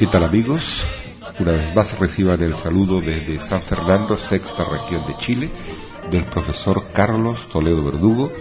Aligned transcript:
¿Qué 0.00 0.06
tal 0.06 0.24
amigos? 0.24 0.64
Una 1.40 1.52
vez 1.52 1.74
más 1.74 1.98
reciban 1.98 2.40
el 2.42 2.56
saludo 2.56 3.02
desde 3.02 3.38
San 3.50 3.60
Fernando, 3.64 4.16
sexta 4.16 4.64
región 4.64 5.06
de 5.06 5.14
Chile, 5.18 5.50
del 6.10 6.24
profesor 6.24 6.86
Carlos 6.94 7.38
Toledo 7.52 7.84
Verdugo, 7.84 8.32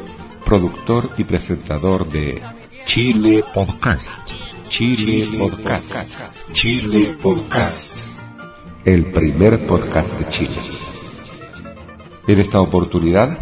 productor 0.45 1.09
y 1.18 1.26
presentador 1.26 2.08
de 2.08 2.41
Chile 2.85 3.44
Podcast. 3.54 4.26
Chile 4.70 5.38
Podcast. 5.38 6.13
Chile 6.54 7.18
Podcast. 7.22 7.94
El 8.85 9.07
primer 9.07 9.68
podcast 9.68 10.18
de 10.18 10.30
Chile. 10.30 10.62
En 12.26 12.40
esta 12.40 12.62
oportunidad, 12.62 13.38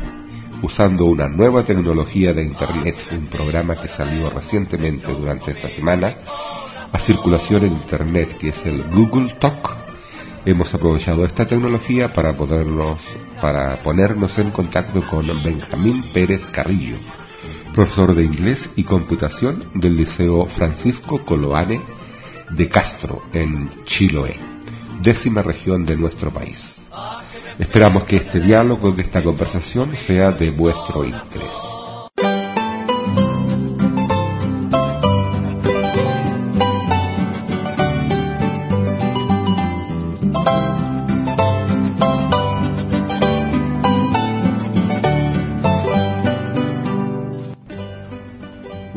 usando 0.64 1.06
una 1.06 1.28
nueva 1.28 1.64
tecnología 1.66 2.34
de 2.34 2.46
Internet, 2.46 2.96
un 3.12 3.28
programa 3.28 3.80
que 3.80 3.90
salió 3.90 4.32
recientemente 4.32 5.06
durante 5.12 5.52
esta 5.52 5.70
semana, 5.70 6.16
a 6.92 7.00
circulación 7.00 7.66
en 7.66 7.74
Internet, 7.74 8.38
que 8.38 8.50
es 8.50 8.66
el 8.66 8.84
Google 8.84 9.36
Talk, 9.40 9.76
hemos 10.46 10.74
aprovechado 10.74 11.26
esta 11.26 11.46
tecnología 11.46 12.14
para 12.14 12.34
podernos, 12.34 13.00
para 13.42 13.78
ponernos 13.84 14.38
en 14.38 14.52
contacto 14.52 15.06
con 15.08 15.28
Benjamín 15.44 16.06
Pérez 16.14 16.46
Carrillo, 16.48 16.98
profesor 17.74 18.16
de 18.16 18.24
inglés 18.24 18.70
y 18.76 18.84
computación 18.84 19.70
del 19.74 19.98
Liceo 19.98 20.46
Francisco 20.46 21.24
Coloane 21.26 21.82
de 22.52 22.70
Castro, 22.70 23.24
en 23.34 23.70
Chiloé, 23.86 24.38
décima 25.02 25.42
región 25.42 25.86
de 25.86 25.98
nuestro 25.98 26.32
país. 26.32 26.76
Esperamos 27.60 28.04
que 28.04 28.18
este 28.18 28.40
diálogo, 28.40 28.96
que 28.96 29.02
esta 29.02 29.24
conversación 29.24 29.96
sea 30.06 30.32
de 30.32 30.52
vuestro 30.52 31.04
interés. 31.04 31.77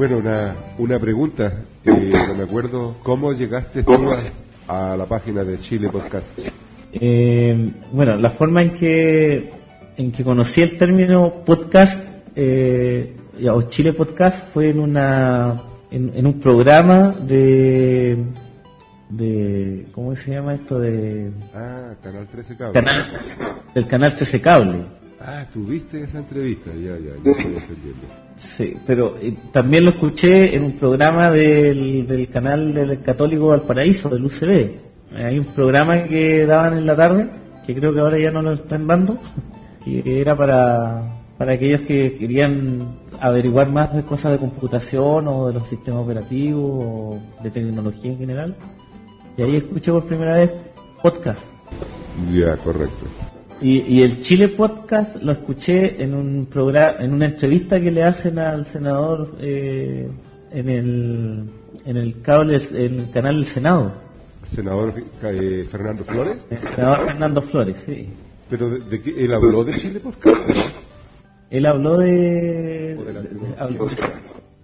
Bueno, 0.00 0.16
una, 0.16 0.54
una 0.78 0.98
pregunta, 0.98 1.52
eh, 1.84 2.10
no 2.26 2.34
me 2.34 2.44
acuerdo, 2.44 2.96
¿cómo 3.02 3.34
llegaste 3.34 3.82
tú 3.82 3.92
a, 4.66 4.92
a 4.92 4.96
la 4.96 5.04
página 5.04 5.44
de 5.44 5.58
Chile 5.58 5.90
Podcast? 5.90 6.26
Eh, 6.90 7.70
bueno, 7.92 8.14
la 8.16 8.30
forma 8.30 8.62
en 8.62 8.72
que 8.72 9.52
en 9.98 10.10
que 10.10 10.24
conocí 10.24 10.62
el 10.62 10.78
término 10.78 11.44
podcast 11.44 12.02
eh, 12.34 13.14
o 13.52 13.60
Chile 13.68 13.92
Podcast 13.92 14.50
fue 14.54 14.70
en 14.70 14.80
una 14.80 15.60
en, 15.90 16.12
en 16.16 16.26
un 16.26 16.40
programa 16.40 17.10
de 17.20 18.24
de 19.10 19.86
¿cómo 19.92 20.16
se 20.16 20.30
llama 20.30 20.54
esto 20.54 20.78
de 20.78 21.30
Ah, 21.54 21.92
Canal 22.02 22.26
13 22.26 22.56
Cable. 22.56 22.72
canal 22.72 23.06
del 23.74 23.86
canal 23.86 24.16
13 24.16 24.40
Cable. 24.40 24.99
Ah, 25.22 25.44
tuviste 25.52 26.02
esa 26.02 26.18
entrevista, 26.18 26.70
ya, 26.70 26.96
ya, 26.96 27.12
ya 27.22 27.30
estoy 27.30 27.54
entendiendo. 27.56 28.06
Sí, 28.56 28.74
pero 28.86 29.18
eh, 29.20 29.34
también 29.52 29.84
lo 29.84 29.90
escuché 29.90 30.56
en 30.56 30.64
un 30.64 30.72
programa 30.78 31.30
del, 31.30 32.06
del 32.06 32.28
canal 32.30 32.72
del 32.72 33.03
Católico 33.03 33.48
Valparaíso, 33.48 34.08
del 34.08 34.25
UCB. 34.25 34.50
Eh, 34.50 34.81
Hay 35.12 35.38
un 35.38 35.44
programa 35.47 36.04
que 36.04 36.47
daban 36.47 36.78
en 36.78 36.86
la 36.86 36.97
tarde, 36.97 37.28
que 37.66 37.75
creo 37.75 37.92
que 37.92 38.00
ahora 38.00 38.19
ya 38.19 38.31
no 38.31 38.41
lo 38.41 38.54
están 38.54 38.86
dando, 38.86 39.19
que 39.84 40.20
era 40.22 40.34
para, 40.34 41.20
para 41.37 41.52
aquellos 41.52 41.82
que 41.82 42.14
querían 42.14 42.97
averiguar 43.20 43.69
más 43.70 43.94
de 43.94 44.02
cosas 44.04 44.32
de 44.32 44.38
computación 44.38 45.28
o 45.28 45.48
de 45.48 45.52
los 45.52 45.69
sistemas 45.69 46.00
operativos 46.00 46.82
o 46.82 47.19
de 47.42 47.50
tecnología 47.50 48.10
en 48.12 48.19
general. 48.19 48.56
Y 49.37 49.42
ahí 49.42 49.56
escuché 49.56 49.92
por 49.92 50.06
primera 50.06 50.38
vez 50.38 50.50
podcast. 51.02 51.44
Ya, 52.32 52.56
correcto. 52.56 53.06
Y, 53.62 53.98
y 53.98 54.03
el 54.03 54.21
Chile 54.22 54.48
Podcast 54.48 55.16
lo 55.16 55.32
escuché 55.32 56.03
en 56.03 56.15
un 56.15 56.47
programa, 56.47 56.97
en 57.00 57.12
una 57.12 57.26
entrevista 57.26 57.78
que 57.78 57.91
le 57.91 58.03
hacen 58.04 58.38
al 58.38 58.65
senador 58.66 59.37
eh, 59.41 60.09
en 60.50 60.69
el 60.69 61.44
en 61.84 61.97
el 61.97 62.20
cable, 62.22 62.60
en 62.72 63.00
el 63.00 63.10
canal 63.10 63.37
del 63.37 63.47
Senado, 63.53 63.93
Senador 64.50 64.94
eh, 65.22 65.66
Fernando 65.70 66.04
Flores, 66.04 66.44
el 66.50 66.60
senador 66.60 67.06
Fernando 67.06 67.43
Flores, 67.43 67.76
sí. 67.87 68.09
pero 68.49 68.70
de, 68.70 68.81
de 68.81 69.00
qué- 69.03 69.25
él 69.25 69.32
habló 69.34 69.62
de 69.65 69.72
Chile 69.78 70.00
Podcast. 70.00 70.76
Él 71.50 71.66
habló 71.66 71.99
de, 71.99 72.10
de 72.10 72.94
de- 72.97 73.56
habló- 73.59 73.88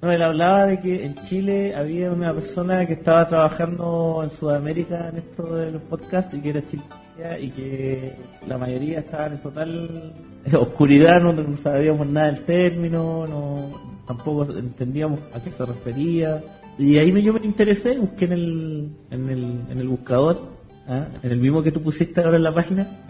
no, 0.06 0.12
él 0.12 0.22
hablaba 0.22 0.66
de 0.66 0.78
que 0.78 1.04
en 1.04 1.14
Chile 1.28 1.74
había 1.74 2.10
una 2.10 2.32
persona 2.32 2.86
que 2.86 2.94
estaba 2.94 3.26
trabajando 3.26 4.20
en 4.22 4.30
Sudamérica 4.30 5.08
en 5.08 5.18
esto 5.18 5.54
de 5.54 5.72
los 5.72 5.82
podcasts 5.82 6.32
y 6.34 6.40
que 6.40 6.50
era 6.50 6.64
chilena 6.64 7.38
y 7.40 7.50
que 7.50 8.12
la 8.46 8.58
mayoría 8.58 9.00
estaban 9.00 9.32
en 9.32 9.42
total 9.42 10.12
oscuridad, 10.60 11.20
no, 11.20 11.32
no 11.32 11.56
sabíamos 11.56 12.06
nada 12.06 12.32
del 12.32 12.44
término, 12.44 13.26
no 13.26 13.96
tampoco 14.06 14.44
entendíamos 14.56 15.20
a 15.34 15.42
qué 15.42 15.50
se 15.50 15.66
refería. 15.66 16.42
Y 16.78 16.98
ahí 16.98 17.10
me, 17.10 17.22
yo 17.22 17.32
me 17.32 17.40
interesé, 17.44 17.96
busqué 17.98 18.26
en 18.26 18.32
el, 18.32 18.90
en 19.10 19.28
el, 19.28 19.42
en 19.70 19.78
el 19.78 19.88
buscador, 19.88 20.55
¿ah? 20.88 21.08
en 21.22 21.30
el 21.32 21.38
mismo 21.38 21.62
que 21.62 21.72
tú 21.72 21.82
pusiste 21.82 22.20
ahora 22.20 22.36
en 22.36 22.42
la 22.42 22.52
página, 22.54 23.04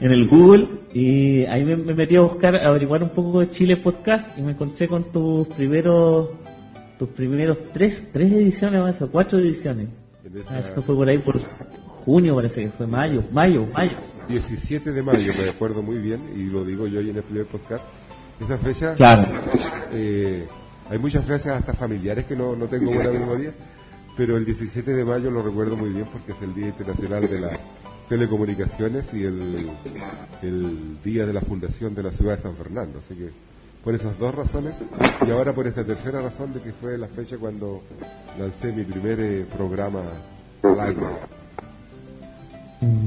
en 0.00 0.10
el 0.10 0.28
Google 0.28 0.68
y 0.92 1.44
ahí 1.44 1.64
me, 1.64 1.76
me 1.76 1.94
metí 1.94 2.16
a 2.16 2.20
buscar, 2.22 2.56
a 2.56 2.68
averiguar 2.68 3.02
un 3.02 3.10
poco 3.10 3.40
de 3.40 3.50
Chile 3.50 3.76
Podcast 3.78 4.36
y 4.38 4.42
me 4.42 4.52
encontré 4.52 4.88
con 4.88 5.04
tus 5.12 5.46
primeros 5.48 6.30
tus 6.98 7.08
primeros 7.10 7.58
tres, 7.72 8.02
tres 8.12 8.32
ediciones 8.32 8.80
o 8.80 8.86
eso, 8.88 9.08
cuatro 9.10 9.38
ediciones. 9.40 9.88
Ah, 10.48 10.60
Esto 10.60 10.80
fue 10.82 10.94
por 10.94 11.08
ahí 11.08 11.18
por 11.18 11.38
junio, 12.04 12.36
parece 12.36 12.62
que 12.62 12.70
fue 12.70 12.86
mayo, 12.86 13.22
mayo, 13.32 13.66
mayo. 13.72 13.96
17 14.28 14.92
de 14.92 15.02
mayo, 15.02 15.32
me 15.36 15.50
acuerdo 15.50 15.82
muy 15.82 15.98
bien, 15.98 16.20
y 16.36 16.44
lo 16.44 16.64
digo 16.64 16.86
yo 16.86 17.00
hoy 17.00 17.10
en 17.10 17.16
el 17.16 17.22
primer 17.22 17.46
podcast. 17.46 17.84
Esa 18.40 18.58
fecha, 18.58 18.94
Claro. 18.94 19.24
eh, 19.92 20.46
hay 20.88 20.98
muchas 20.98 21.24
fechas 21.24 21.46
hasta 21.48 21.74
familiares 21.74 22.24
que 22.26 22.36
no, 22.36 22.54
no 22.56 22.66
tengo 22.66 22.92
buena 22.92 23.10
memoria, 23.10 23.52
pero 24.16 24.36
el 24.36 24.44
17 24.44 24.90
de 24.92 25.04
mayo 25.04 25.30
lo 25.30 25.42
recuerdo 25.42 25.76
muy 25.76 25.90
bien 25.90 26.06
porque 26.12 26.32
es 26.32 26.42
el 26.42 26.54
Día 26.54 26.68
Internacional 26.68 27.28
de 27.28 27.40
las 27.40 27.58
Telecomunicaciones 28.08 29.06
y 29.12 29.24
el, 29.24 29.70
el 30.42 31.02
Día 31.02 31.26
de 31.26 31.32
la 31.32 31.40
Fundación 31.40 31.94
de 31.94 32.02
la 32.02 32.10
Ciudad 32.10 32.36
de 32.36 32.42
San 32.42 32.54
Fernando. 32.56 32.98
Así 33.00 33.14
que 33.14 33.30
por 33.82 33.94
esas 33.94 34.18
dos 34.18 34.34
razones, 34.34 34.74
y 35.26 35.30
ahora 35.30 35.52
por 35.52 35.66
esta 35.66 35.84
tercera 35.84 36.20
razón 36.22 36.52
de 36.54 36.60
que 36.60 36.72
fue 36.72 36.96
la 36.96 37.08
fecha 37.08 37.36
cuando 37.38 37.82
lancé 38.38 38.72
mi 38.72 38.84
primer 38.84 39.18
eh, 39.20 39.46
programa 39.56 40.00
al 40.62 40.80
aire. 40.80 41.00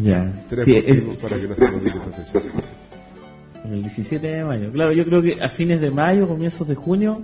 Ya. 0.02 0.34
Tres 0.50 0.66
Sí, 0.66 0.74
motivos 0.76 1.16
es- 1.16 1.22
para 1.22 1.38
que 1.40 1.48
no 1.48 1.56
se 1.56 1.66
olvide 1.66 1.90
esa 1.90 2.12
fecha. 2.12 2.40
el 3.66 3.82
17 3.84 4.28
de 4.28 4.44
mayo. 4.46 4.72
Claro, 4.72 4.92
yo 4.94 5.04
creo 5.06 5.22
que 5.22 5.42
a 5.44 5.50
fines 5.50 5.82
de 5.82 5.92
mayo, 5.92 6.28
comienzos 6.28 6.68
de 6.68 6.76
junio, 6.76 7.22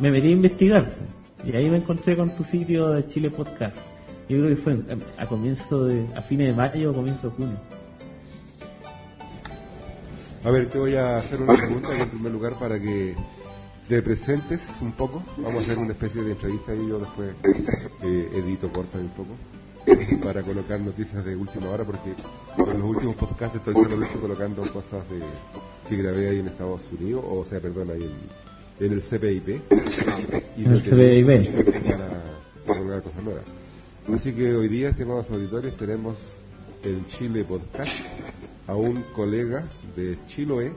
me 0.00 0.10
metí 0.10 0.28
a 0.28 0.30
investigar. 0.30 0.94
Y 1.44 1.54
ahí 1.56 1.70
me 1.70 1.78
encontré 1.78 2.16
con 2.16 2.34
tu 2.36 2.44
sitio 2.44 2.90
de 2.90 3.06
Chile 3.08 3.30
Podcast. 3.30 3.76
Yo 4.28 4.38
creo 4.38 4.56
que 4.56 4.62
fue 4.62 4.78
a, 5.18 5.26
comienzo 5.26 5.84
de, 5.86 6.06
a 6.14 6.22
fines 6.22 6.48
de 6.48 6.54
mayo 6.54 6.90
o 6.90 6.94
comienzo 6.94 7.30
de 7.30 7.36
junio. 7.36 7.60
A 10.44 10.50
ver, 10.50 10.68
te 10.70 10.78
voy 10.78 10.94
a 10.94 11.18
hacer 11.18 11.42
una 11.42 11.54
pregunta 11.54 11.96
en 11.96 12.10
primer 12.10 12.32
lugar 12.32 12.54
para 12.58 12.78
que 12.78 13.14
te 13.88 14.02
presentes 14.02 14.60
un 14.80 14.92
poco. 14.92 15.22
Vamos 15.36 15.56
a 15.56 15.60
hacer 15.60 15.78
una 15.78 15.92
especie 15.92 16.22
de 16.22 16.32
entrevista 16.32 16.74
y 16.74 16.88
yo 16.88 16.98
después 16.98 17.34
eh, 18.02 18.28
edito, 18.34 18.70
corta 18.72 18.98
un 18.98 19.08
poco 19.08 19.34
para 20.22 20.42
colocar 20.42 20.80
noticias 20.80 21.24
de 21.24 21.34
última 21.34 21.70
hora 21.70 21.84
porque 21.84 22.14
en 22.58 22.78
los 22.78 22.88
últimos 22.88 23.16
podcasts 23.16 23.56
estoy 23.56 23.74
solamente 23.74 24.18
colocando 24.20 24.62
cosas 24.72 25.08
de, 25.08 25.20
que 25.88 25.96
grabé 25.96 26.28
ahí 26.28 26.38
en 26.40 26.48
Estados 26.48 26.82
Unidos, 26.92 27.24
o 27.26 27.44
sea, 27.44 27.60
perdón, 27.60 27.90
ahí 27.90 28.02
en, 28.02 28.49
en 28.80 28.92
el 28.92 29.02
CPIP. 29.02 29.48
Y 30.56 30.64
En 30.64 30.72
el 30.72 30.82
CPIP. 30.82 31.86
Para 32.66 33.00
cosas 33.02 33.22
nuevas. 33.22 33.44
Así 34.14 34.32
que 34.32 34.54
hoy 34.54 34.68
día, 34.68 34.88
estimados 34.88 35.30
auditores, 35.30 35.76
tenemos 35.76 36.18
en 36.82 37.06
Chile 37.06 37.44
Podcast 37.44 37.92
a 38.66 38.74
un 38.74 39.02
colega 39.14 39.68
de 39.94 40.18
Chiloé, 40.28 40.72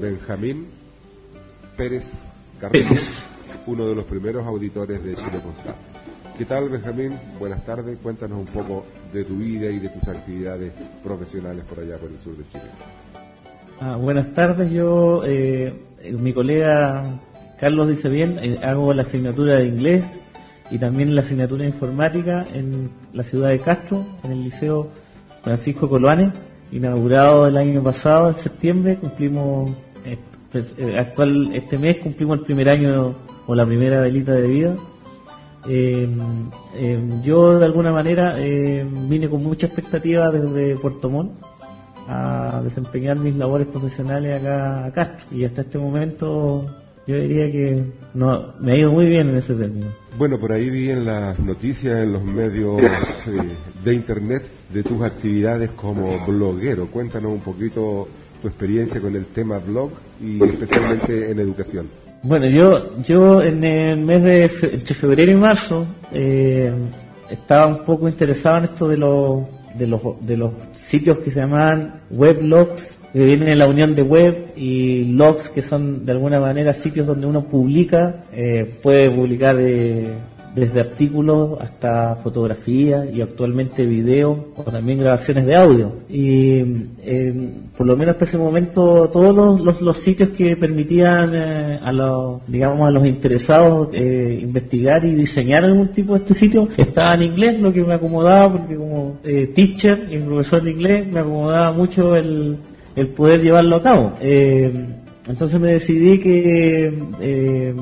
Benjamín 0.00 0.66
Pérez 1.76 2.04
Carrillo, 2.60 2.90
uno 3.66 3.86
de 3.86 3.94
los 3.94 4.04
primeros 4.06 4.44
auditores 4.46 5.02
de 5.02 5.14
Chile 5.14 5.40
Podcast. 5.42 5.78
¿Qué 6.36 6.44
tal, 6.44 6.68
Benjamín? 6.68 7.18
Buenas 7.38 7.64
tardes. 7.64 7.98
Cuéntanos 8.02 8.38
un 8.38 8.46
poco 8.46 8.84
de 9.12 9.24
tu 9.24 9.36
vida 9.36 9.70
y 9.70 9.78
de 9.78 9.90
tus 9.90 10.08
actividades 10.08 10.72
profesionales 11.02 11.64
por 11.66 11.78
allá, 11.78 11.98
por 11.98 12.10
el 12.10 12.18
sur 12.18 12.36
de 12.36 12.44
Chile. 12.44 12.70
Ah, 13.84 13.96
buenas 13.96 14.32
tardes, 14.32 14.70
yo, 14.70 15.24
eh, 15.24 15.74
eh, 15.98 16.12
mi 16.12 16.32
colega 16.32 17.18
Carlos 17.58 17.88
dice 17.88 18.08
bien, 18.08 18.38
eh, 18.40 18.56
hago 18.62 18.94
la 18.94 19.02
asignatura 19.02 19.56
de 19.56 19.66
inglés 19.66 20.04
y 20.70 20.78
también 20.78 21.16
la 21.16 21.22
asignatura 21.22 21.64
de 21.64 21.70
informática 21.70 22.44
en 22.54 22.92
la 23.12 23.24
ciudad 23.24 23.48
de 23.48 23.58
Castro, 23.58 24.06
en 24.22 24.30
el 24.30 24.44
Liceo 24.44 24.88
Francisco 25.42 25.88
Coloane, 25.88 26.30
inaugurado 26.70 27.48
el 27.48 27.56
año 27.56 27.82
pasado, 27.82 28.28
en 28.28 28.36
septiembre, 28.36 28.98
cumplimos 28.98 29.72
eh, 30.06 30.96
actual 30.96 31.52
este 31.52 31.76
mes 31.76 31.96
cumplimos 32.04 32.38
el 32.38 32.44
primer 32.44 32.68
año 32.68 33.16
o 33.48 33.54
la 33.56 33.66
primera 33.66 34.00
velita 34.00 34.32
de 34.32 34.48
vida. 34.48 34.76
Eh, 35.68 36.08
yo 37.24 37.58
de 37.58 37.64
alguna 37.64 37.90
manera 37.90 38.34
eh, 38.36 38.86
vine 39.08 39.28
con 39.28 39.42
mucha 39.42 39.66
expectativa 39.66 40.30
desde 40.30 40.76
Puerto 40.76 41.10
Montt 41.10 41.32
a 42.08 42.60
desempeñar 42.64 43.18
mis 43.18 43.36
labores 43.36 43.68
profesionales 43.68 44.40
acá 44.40 44.86
a 44.86 44.92
Castro 44.92 45.36
y 45.36 45.44
hasta 45.44 45.62
este 45.62 45.78
momento 45.78 46.66
yo 47.06 47.16
diría 47.16 47.50
que 47.50 47.84
no, 48.14 48.54
me 48.60 48.72
ha 48.72 48.76
ido 48.78 48.92
muy 48.92 49.06
bien 49.06 49.28
en 49.28 49.36
ese 49.36 49.54
término. 49.54 49.86
Bueno, 50.16 50.38
por 50.38 50.52
ahí 50.52 50.70
vi 50.70 50.90
en 50.90 51.04
las 51.04 51.38
noticias, 51.40 52.04
en 52.04 52.12
los 52.12 52.22
medios 52.22 52.80
eh, 52.80 53.56
de 53.84 53.94
internet, 53.94 54.42
de 54.72 54.82
tus 54.84 55.02
actividades 55.02 55.70
como 55.70 56.24
bloguero. 56.26 56.86
Cuéntanos 56.86 57.32
un 57.32 57.40
poquito 57.40 58.06
tu 58.40 58.46
experiencia 58.48 59.00
con 59.00 59.16
el 59.16 59.26
tema 59.26 59.58
blog 59.58 59.90
y 60.20 60.42
especialmente 60.44 61.30
en 61.30 61.38
educación. 61.40 61.88
Bueno, 62.22 62.48
yo, 62.48 63.02
yo 63.02 63.40
en 63.42 63.64
el 63.64 63.98
mes 63.98 64.22
de 64.22 64.48
fe- 64.48 64.74
entre 64.74 64.94
febrero 64.94 65.32
y 65.32 65.34
marzo 65.34 65.84
eh, 66.12 66.72
estaba 67.28 67.66
un 67.66 67.84
poco 67.84 68.08
interesado 68.08 68.58
en 68.58 68.64
esto 68.64 68.86
de 68.86 68.96
los, 68.96 69.42
de 69.74 69.86
los, 69.86 70.00
de 70.20 70.36
los 70.36 70.52
sitios 70.88 71.18
que 71.18 71.30
se 71.30 71.40
llaman 71.40 72.00
weblogs, 72.10 72.98
que 73.12 73.18
vienen 73.18 73.48
de 73.48 73.56
la 73.56 73.68
unión 73.68 73.94
de 73.94 74.02
web 74.02 74.52
y 74.56 75.04
logs, 75.12 75.50
que 75.50 75.62
son 75.62 76.06
de 76.06 76.12
alguna 76.12 76.40
manera 76.40 76.72
sitios 76.72 77.06
donde 77.06 77.26
uno 77.26 77.44
publica, 77.44 78.24
eh, 78.32 78.78
puede 78.82 79.10
publicar 79.10 79.56
eh, 79.60 80.14
desde 80.54 80.80
artículos 80.80 81.60
hasta 81.60 82.16
fotografías 82.16 83.06
y 83.12 83.22
actualmente 83.22 83.84
videos 83.84 84.38
o 84.56 84.62
también 84.64 84.98
grabaciones 84.98 85.46
de 85.46 85.56
audio. 85.56 85.92
Y 86.08 86.58
eh, 87.02 87.50
por 87.76 87.86
lo 87.86 87.96
menos 87.96 88.14
hasta 88.14 88.26
ese 88.26 88.38
momento 88.38 89.08
todos 89.10 89.60
los, 89.60 89.80
los, 89.80 90.02
sitios 90.02 90.30
que 90.30 90.56
permitían 90.56 91.34
eh, 91.34 91.80
a 91.82 91.92
los, 91.92 92.46
digamos, 92.46 92.88
a 92.88 92.90
los 92.90 93.06
interesados 93.06 93.88
eh, 93.92 94.40
investigar 94.42 95.04
y 95.04 95.14
diseñar 95.14 95.64
algún 95.64 95.88
tipo 95.88 96.14
de 96.14 96.20
este 96.20 96.34
sitio 96.34 96.68
estaban 96.76 97.22
en 97.22 97.30
inglés, 97.30 97.60
lo 97.60 97.72
que 97.72 97.82
me 97.82 97.94
acomodaba 97.94 98.58
porque 98.58 98.76
como 98.76 99.18
eh, 99.24 99.52
teacher 99.54 100.08
y 100.10 100.18
profesor 100.18 100.62
de 100.62 100.70
inglés 100.70 101.12
me 101.12 101.20
acomodaba 101.20 101.72
mucho 101.72 102.14
el, 102.14 102.56
el 102.96 103.08
poder 103.08 103.40
llevarlo 103.40 103.76
a 103.76 103.82
cabo. 103.82 104.12
Eh, 104.20 104.72
entonces 105.26 105.60
me 105.60 105.72
decidí 105.72 106.18
que 106.18 106.98
eh, 107.20 107.74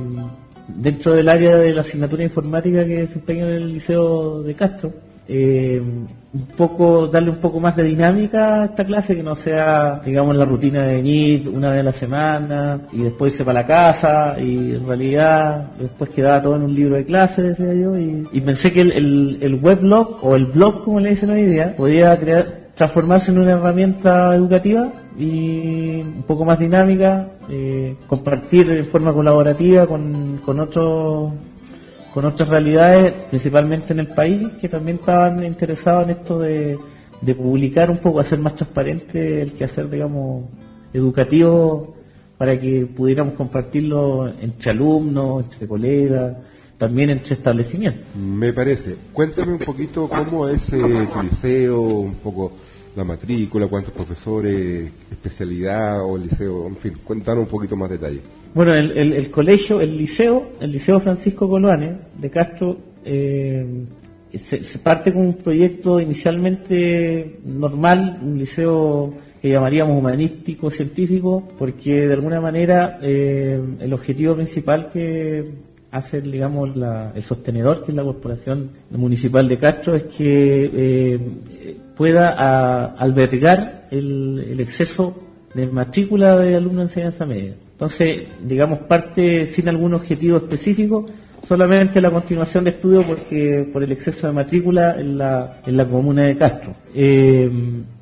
dentro 0.76 1.14
del 1.14 1.28
área 1.28 1.56
de 1.56 1.74
la 1.74 1.82
asignatura 1.82 2.22
informática 2.22 2.84
que 2.84 3.00
desempeño 3.00 3.46
en 3.48 3.54
el 3.54 3.72
Liceo 3.74 4.42
de 4.42 4.54
Castro, 4.54 4.92
eh, 5.28 5.80
un 6.32 6.46
poco 6.56 7.06
darle 7.08 7.30
un 7.30 7.36
poco 7.36 7.60
más 7.60 7.76
de 7.76 7.84
dinámica 7.84 8.62
a 8.62 8.64
esta 8.66 8.84
clase 8.84 9.16
que 9.16 9.22
no 9.22 9.34
sea 9.34 10.00
digamos 10.04 10.36
la 10.36 10.44
rutina 10.44 10.84
de 10.84 10.96
venir 10.96 11.48
una 11.48 11.70
vez 11.70 11.80
a 11.80 11.84
la 11.84 11.92
semana 11.92 12.80
y 12.92 13.02
después 13.02 13.32
irse 13.32 13.44
para 13.44 13.60
la 13.60 13.66
casa 13.66 14.36
y 14.40 14.74
en 14.74 14.86
realidad 14.86 15.70
después 15.78 16.10
quedaba 16.10 16.42
todo 16.42 16.56
en 16.56 16.62
un 16.62 16.74
libro 16.74 16.96
de 16.96 17.04
clase 17.04 17.42
decía 17.42 17.74
yo 17.74 17.96
y, 17.96 18.28
y 18.32 18.40
pensé 18.40 18.72
que 18.72 18.80
el, 18.80 18.92
el, 18.92 19.38
el 19.40 19.54
weblog 19.56 20.18
o 20.22 20.36
el 20.36 20.46
blog 20.46 20.84
como 20.84 21.00
le 21.00 21.10
dicen 21.10 21.30
hoy 21.30 21.46
día 21.46 21.74
podía 21.76 22.16
crear 22.16 22.60
transformarse 22.74 23.30
en 23.30 23.38
una 23.38 23.52
herramienta 23.52 24.34
educativa 24.34 24.90
y 25.20 26.00
un 26.00 26.24
poco 26.26 26.44
más 26.44 26.58
dinámica, 26.58 27.32
eh, 27.48 27.96
compartir 28.06 28.66
de 28.66 28.84
forma 28.84 29.12
colaborativa 29.12 29.86
con, 29.86 30.38
con 30.44 30.60
otros 30.60 31.32
con 32.14 32.24
otras 32.24 32.48
realidades, 32.48 33.12
principalmente 33.30 33.92
en 33.92 34.00
el 34.00 34.08
país, 34.08 34.48
que 34.60 34.68
también 34.68 34.96
estaban 34.96 35.44
interesados 35.44 36.04
en 36.04 36.10
esto 36.10 36.40
de, 36.40 36.76
de 37.20 37.34
publicar 37.36 37.88
un 37.88 37.98
poco, 37.98 38.18
hacer 38.18 38.38
más 38.40 38.56
transparente 38.56 39.42
el 39.42 39.52
quehacer, 39.52 39.88
digamos, 39.88 40.46
educativo, 40.92 41.94
para 42.36 42.58
que 42.58 42.86
pudiéramos 42.86 43.34
compartirlo 43.34 44.26
entre 44.26 44.72
alumnos, 44.72 45.44
entre 45.44 45.68
colegas, 45.68 46.36
también 46.78 47.10
entre 47.10 47.34
establecimientos. 47.34 48.06
Me 48.16 48.52
parece. 48.52 48.96
Cuéntame 49.12 49.52
un 49.52 49.58
poquito 49.58 50.08
cómo 50.08 50.48
es 50.48 50.66
eh, 50.72 51.08
tu 51.12 51.22
liceo, 51.22 51.80
un 51.80 52.14
poco 52.16 52.52
la 52.96 53.04
matrícula, 53.04 53.66
cuántos 53.68 53.92
profesores, 53.94 54.90
especialidad 55.10 56.02
o 56.04 56.18
liceo, 56.18 56.66
en 56.66 56.76
fin, 56.76 56.92
cuéntanos 57.04 57.44
un 57.44 57.50
poquito 57.50 57.76
más 57.76 57.90
detalle. 57.90 58.20
Bueno, 58.54 58.74
el, 58.74 58.90
el- 58.98 59.12
el 59.12 59.30
colegio, 59.30 59.80
el 59.80 59.96
liceo, 59.96 60.50
el 60.60 60.72
liceo 60.72 60.98
Francisco 61.00 61.48
Coloane 61.48 61.98
de 62.18 62.30
Castro, 62.30 62.76
eh, 63.04 63.84
se, 64.48 64.64
se 64.64 64.78
parte 64.80 65.12
con 65.12 65.22
un 65.22 65.34
proyecto 65.34 66.00
inicialmente 66.00 67.38
normal, 67.44 68.18
un 68.22 68.38
liceo 68.38 69.14
que 69.40 69.48
llamaríamos 69.50 69.96
humanístico, 69.98 70.70
científico, 70.70 71.48
porque 71.58 72.06
de 72.08 72.12
alguna 72.12 72.40
manera 72.40 72.98
eh, 73.02 73.58
el 73.80 73.92
objetivo 73.92 74.34
principal 74.34 74.90
que 74.92 75.52
hace, 75.92 76.20
digamos, 76.20 76.76
la- 76.76 77.12
el 77.14 77.22
sostenedor, 77.22 77.84
que 77.84 77.92
es 77.92 77.96
la 77.96 78.02
Corporación 78.04 78.70
Municipal 78.90 79.48
de 79.48 79.58
Castro, 79.58 79.94
es 79.96 80.04
que 80.04 80.70
eh, 80.72 81.76
pueda 82.00 82.28
albergar 82.96 83.58
el, 83.90 84.42
el 84.52 84.58
exceso 84.60 85.14
de 85.52 85.66
matrícula 85.66 86.34
de 86.36 86.56
alumnos 86.56 86.76
de 86.94 87.02
enseñanza 87.02 87.26
media. 87.26 87.56
Entonces, 87.72 88.08
digamos, 88.42 88.78
parte 88.92 89.52
sin 89.52 89.68
algún 89.68 89.92
objetivo 89.92 90.38
específico, 90.38 91.04
solamente 91.46 92.00
la 92.00 92.10
continuación 92.10 92.64
de 92.64 92.70
estudio 92.70 93.02
porque 93.02 93.68
por 93.70 93.82
el 93.82 93.92
exceso 93.92 94.26
de 94.28 94.32
matrícula 94.32 94.94
en 94.98 95.18
la, 95.18 95.60
en 95.66 95.76
la 95.76 95.84
comuna 95.86 96.22
de 96.26 96.38
Castro. 96.38 96.72
Eh, 96.94 97.50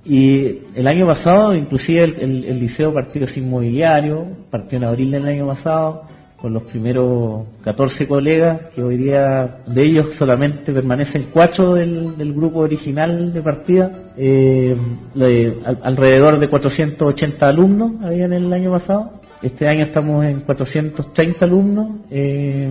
y 0.04 0.58
el 0.76 0.86
año 0.86 1.04
pasado, 1.04 1.52
inclusive 1.54 2.04
el, 2.04 2.14
el- 2.20 2.44
el 2.44 2.60
liceo 2.60 2.94
partió 2.94 3.26
sin 3.26 3.50
mobiliario, 3.50 4.26
partió 4.48 4.78
en 4.78 4.84
abril 4.84 5.10
del 5.10 5.26
año 5.26 5.46
pasado, 5.48 6.04
con 6.40 6.52
los 6.54 6.62
primeros 6.64 7.46
14 7.64 8.06
colegas, 8.06 8.60
que 8.74 8.82
hoy 8.82 8.96
día 8.96 9.58
de 9.66 9.82
ellos 9.82 10.14
solamente 10.16 10.72
permanecen 10.72 11.26
cuatro 11.32 11.74
del, 11.74 12.16
del 12.16 12.32
grupo 12.32 12.60
original 12.60 13.32
de 13.32 13.42
partida, 13.42 13.90
eh, 14.16 14.76
le- 15.14 15.58
al- 15.64 15.80
alrededor 15.82 16.38
de 16.38 16.48
480 16.48 17.48
alumnos 17.48 17.92
había 18.04 18.26
en 18.26 18.32
el 18.34 18.52
año 18.52 18.70
pasado. 18.70 19.12
Este 19.42 19.68
año 19.68 19.84
estamos 19.84 20.24
en 20.24 20.40
430 20.40 21.44
alumnos, 21.44 21.88
eh, 22.10 22.70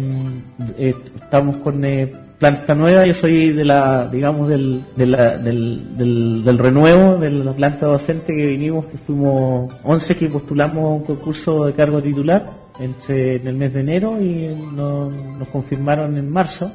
eh, 0.77 0.93
estamos 1.21 1.57
con 1.57 1.83
eh, 1.85 2.11
planta 2.39 2.75
nueva, 2.75 3.05
yo 3.05 3.13
soy 3.13 3.51
de 3.53 3.65
la, 3.65 4.07
digamos, 4.09 4.47
del, 4.47 4.81
de 4.95 5.05
la- 5.07 5.37
del, 5.37 5.97
del, 5.97 6.43
del 6.45 6.57
renuevo 6.57 7.17
de 7.17 7.29
la 7.31 7.51
planta 7.53 7.85
docente 7.87 8.33
que 8.35 8.45
vinimos, 8.47 8.85
que 8.85 8.97
fuimos 8.99 9.73
11 9.83 10.15
que 10.15 10.27
postulamos 10.27 10.99
un 11.01 11.05
concurso 11.05 11.65
de 11.65 11.73
cargo 11.73 12.01
titular 12.01 12.45
entre 12.79 13.37
en 13.37 13.47
el 13.47 13.55
mes 13.55 13.73
de 13.73 13.79
enero 13.81 14.21
y 14.21 14.49
no- 14.75 15.09
nos 15.09 15.47
confirmaron 15.49 16.17
en 16.17 16.29
marzo. 16.29 16.71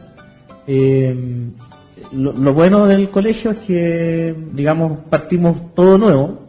Eh, 0.67 1.15
lo, 2.13 2.33
lo 2.33 2.53
bueno 2.55 2.87
del 2.87 3.11
colegio 3.11 3.53
es 3.53 3.59
que, 3.59 4.35
digamos, 4.53 5.01
partimos 5.11 5.75
todo 5.75 5.99
nuevo. 5.99 6.41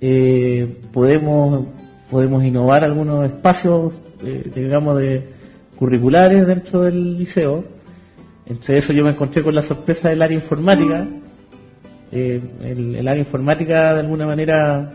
Eh, 0.00 0.78
podemos 0.92 1.66
podemos 2.10 2.42
innovar 2.42 2.84
algunos 2.84 3.26
espacios, 3.26 3.92
eh, 4.24 4.50
digamos, 4.54 4.98
de 4.98 5.28
curriculares 5.78 6.46
dentro 6.46 6.82
del 6.82 7.18
liceo. 7.18 7.64
Entre 8.46 8.78
eso 8.78 8.94
yo 8.94 9.04
me 9.04 9.10
encontré 9.10 9.42
con 9.42 9.54
la 9.54 9.60
sorpresa 9.62 10.08
del 10.08 10.22
área 10.22 10.34
informática. 10.36 11.06
Eh, 12.10 12.40
el, 12.62 12.94
el 12.96 13.08
área 13.08 13.22
informática 13.22 13.92
de 13.92 14.00
alguna 14.00 14.24
manera 14.26 14.90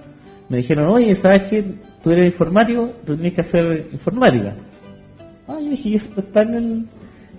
me 0.53 0.57
dijeron, 0.59 0.87
oye, 0.87 1.15
¿sabes 1.15 1.49
qué? 1.49 1.63
Tú 2.03 2.11
eres 2.11 2.31
informático, 2.31 2.91
tú 3.05 3.15
tienes 3.15 3.33
que 3.33 3.41
hacer 3.41 3.87
informática. 3.91 4.53
Ah, 5.47 5.57
yo 5.59 5.69
dije, 5.71 5.89
¿y 5.89 5.95
eso 5.95 6.07
está 6.19 6.43
en 6.43 6.53
el, 6.53 6.85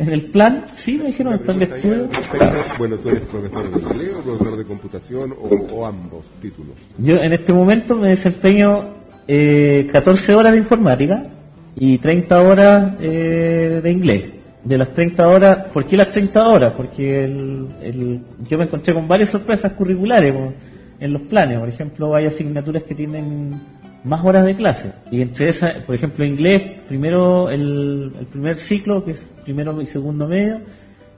en 0.00 0.09
el 0.09 0.23
plan? 0.33 0.64
Sí, 0.76 0.99
me 0.99 1.06
dijeron, 1.06 1.35
está 1.35 1.52
en 1.52 1.62
el 1.62 1.73
estudio. 1.73 2.09
Bueno, 2.76 2.97
tú 2.99 3.09
eres 3.11 3.21
profesor 3.23 3.71
de 3.71 3.80
inglés 3.83 4.11
o 4.18 4.23
profesor 4.23 4.56
de 4.59 4.64
computación 4.64 5.33
o, 5.33 5.75
o 5.76 5.87
ambos 5.87 6.25
títulos. 6.42 6.75
Yo 6.99 7.14
en 7.18 7.33
este 7.33 7.52
momento 7.52 7.94
me 7.94 8.09
desempeño 8.09 8.94
eh, 9.28 9.88
14 9.92 10.35
horas 10.35 10.52
de 10.52 10.59
informática 10.59 11.23
y 11.76 11.99
30 11.99 12.42
horas 12.42 12.94
eh, 13.00 13.80
de 13.83 13.90
inglés. 13.92 14.25
De 14.64 14.76
las 14.76 14.92
30 14.92 15.28
horas, 15.28 15.68
¿por 15.73 15.85
qué 15.85 15.97
las 15.97 16.11
30 16.11 16.49
horas? 16.49 16.73
Porque 16.75 17.25
el, 17.26 17.68
el- 17.80 18.21
yo 18.49 18.59
me 18.59 18.64
encontré 18.64 18.92
con 18.92 19.06
varias 19.06 19.30
sorpresas 19.30 19.73
curriculares 19.75 20.35
en 21.01 21.13
los 21.13 21.23
planes. 21.23 21.59
Por 21.59 21.69
ejemplo, 21.69 22.15
hay 22.15 22.27
asignaturas 22.27 22.83
que 22.85 22.95
tienen 22.95 23.61
más 24.05 24.25
horas 24.25 24.45
de 24.45 24.55
clase. 24.55 24.93
Y 25.11 25.23
entre 25.23 25.49
esas, 25.49 25.85
por 25.85 25.95
ejemplo, 25.95 26.25
inglés, 26.25 26.81
primero 26.89 27.51
el, 27.51 28.13
el 28.19 28.27
primer 28.27 28.57
ciclo, 28.57 29.05
que 29.05 29.13
es 29.13 29.21
primero 29.45 29.81
y 29.81 29.87
segundo 29.87 30.27
medio, 30.27 30.61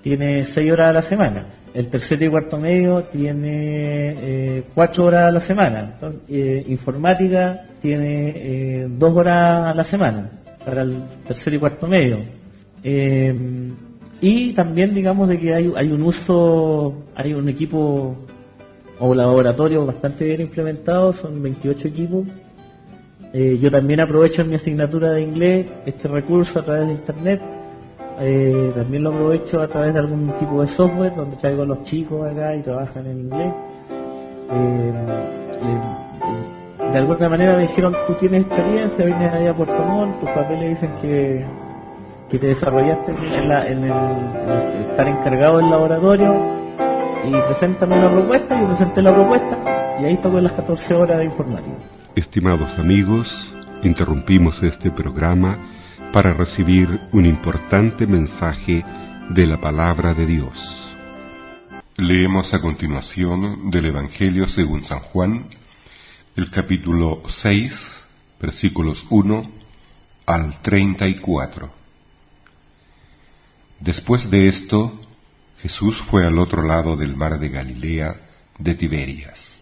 tiene 0.02 0.44
6 0.44 0.72
horas 0.72 0.90
a 0.90 0.92
la 0.92 1.02
semana. 1.02 1.46
El 1.74 1.88
tercer 1.88 2.22
y 2.22 2.28
cuarto 2.28 2.58
medio 2.58 3.02
tiene 3.04 4.62
4 4.74 5.04
horas 5.04 5.24
a 5.24 5.30
la 5.32 5.40
semana. 5.40 5.98
Eh, 6.28 6.64
informática 6.68 7.66
tiene 7.82 8.86
2 8.88 9.16
horas 9.16 9.72
a 9.72 9.74
la 9.74 9.84
semana 9.84 10.30
para 10.64 10.82
el 10.82 11.02
tercer 11.26 11.54
y 11.54 11.58
cuarto 11.58 11.86
medio. 11.86 12.18
Eh, 12.82 13.34
y 14.20 14.52
también 14.52 14.94
digamos 14.94 15.28
de 15.28 15.38
que 15.38 15.54
hay, 15.54 15.72
hay 15.76 15.90
un 15.90 16.02
uso, 16.02 17.04
hay 17.14 17.34
un 17.34 17.48
equipo 17.48 18.16
o 18.98 19.14
laboratorio 19.14 19.84
bastante 19.84 20.24
bien 20.24 20.40
implementado, 20.40 21.12
son 21.12 21.42
28 21.42 21.88
equipos 21.88 22.24
Eh, 23.32 23.58
yo 23.60 23.70
también 23.70 24.00
aprovecho 24.00 24.40
en 24.40 24.48
mi 24.48 24.54
asignatura 24.54 25.12
de 25.12 25.20
inglés 25.20 25.70
este 25.84 26.08
recurso 26.08 26.58
a 26.58 26.62
través 26.62 26.88
de 26.88 26.94
internet. 26.94 27.42
Eh, 28.18 28.72
también 28.74 29.02
lo 29.02 29.10
aprovecho 29.10 29.60
a 29.60 29.68
través 29.68 29.92
de 29.92 30.00
algún 30.00 30.32
tipo 30.38 30.62
de 30.62 30.68
software 30.68 31.14
donde 31.14 31.36
traigo 31.36 31.64
a 31.64 31.66
los 31.66 31.82
chicos 31.82 32.26
acá 32.30 32.54
y 32.56 32.62
trabajan 32.62 33.06
en 33.06 33.20
inglés. 33.20 33.52
Eh, 34.50 34.92
de 36.92 36.98
alguna 36.98 37.28
manera 37.28 37.56
me 37.56 37.62
dijeron, 37.62 37.94
tú 38.06 38.14
tienes 38.14 38.46
experiencia, 38.46 39.04
vienes 39.04 39.30
ahí 39.30 39.46
a 39.48 39.54
Puerto 39.54 39.82
Montt, 39.84 40.18
tus 40.20 40.30
papeles 40.30 40.70
dicen 40.70 40.90
que, 41.02 41.44
que 42.30 42.38
te 42.38 42.46
desarrollaste 42.46 43.12
en, 43.12 43.52
en, 43.52 43.84
el, 43.84 44.88
estar 44.88 45.08
encargado 45.08 45.58
del 45.58 45.68
laboratorio 45.68 46.55
y 47.24 47.30
preséntame 47.30 47.98
una 47.98 48.10
propuesta, 48.10 48.60
yo 48.60 48.68
presenté 48.68 49.02
la 49.02 49.14
propuesta 49.14 49.98
y 50.00 50.04
ahí 50.04 50.16
toco 50.18 50.40
las 50.40 50.52
14 50.52 50.94
horas 50.94 51.18
de 51.18 51.24
informática. 51.24 51.76
Estimados 52.14 52.78
amigos, 52.78 53.54
interrumpimos 53.82 54.62
este 54.62 54.90
programa 54.90 55.58
para 56.12 56.34
recibir 56.34 57.00
un 57.12 57.26
importante 57.26 58.06
mensaje 58.06 58.84
de 59.30 59.46
la 59.46 59.60
palabra 59.60 60.14
de 60.14 60.26
Dios. 60.26 60.96
Leemos 61.96 62.52
a 62.52 62.60
continuación 62.60 63.70
del 63.70 63.86
Evangelio 63.86 64.48
según 64.48 64.84
San 64.84 65.00
Juan, 65.00 65.46
el 66.36 66.50
capítulo 66.50 67.22
6, 67.28 67.72
versículos 68.40 69.04
1 69.08 69.50
al 70.26 70.60
34. 70.60 71.70
Después 73.80 74.30
de 74.30 74.48
esto, 74.48 75.05
Jesús 75.66 76.00
fue 76.08 76.24
al 76.24 76.38
otro 76.38 76.62
lado 76.62 76.96
del 76.96 77.16
mar 77.16 77.40
de 77.40 77.48
Galilea 77.48 78.20
de 78.56 78.76
Tiberias, 78.76 79.60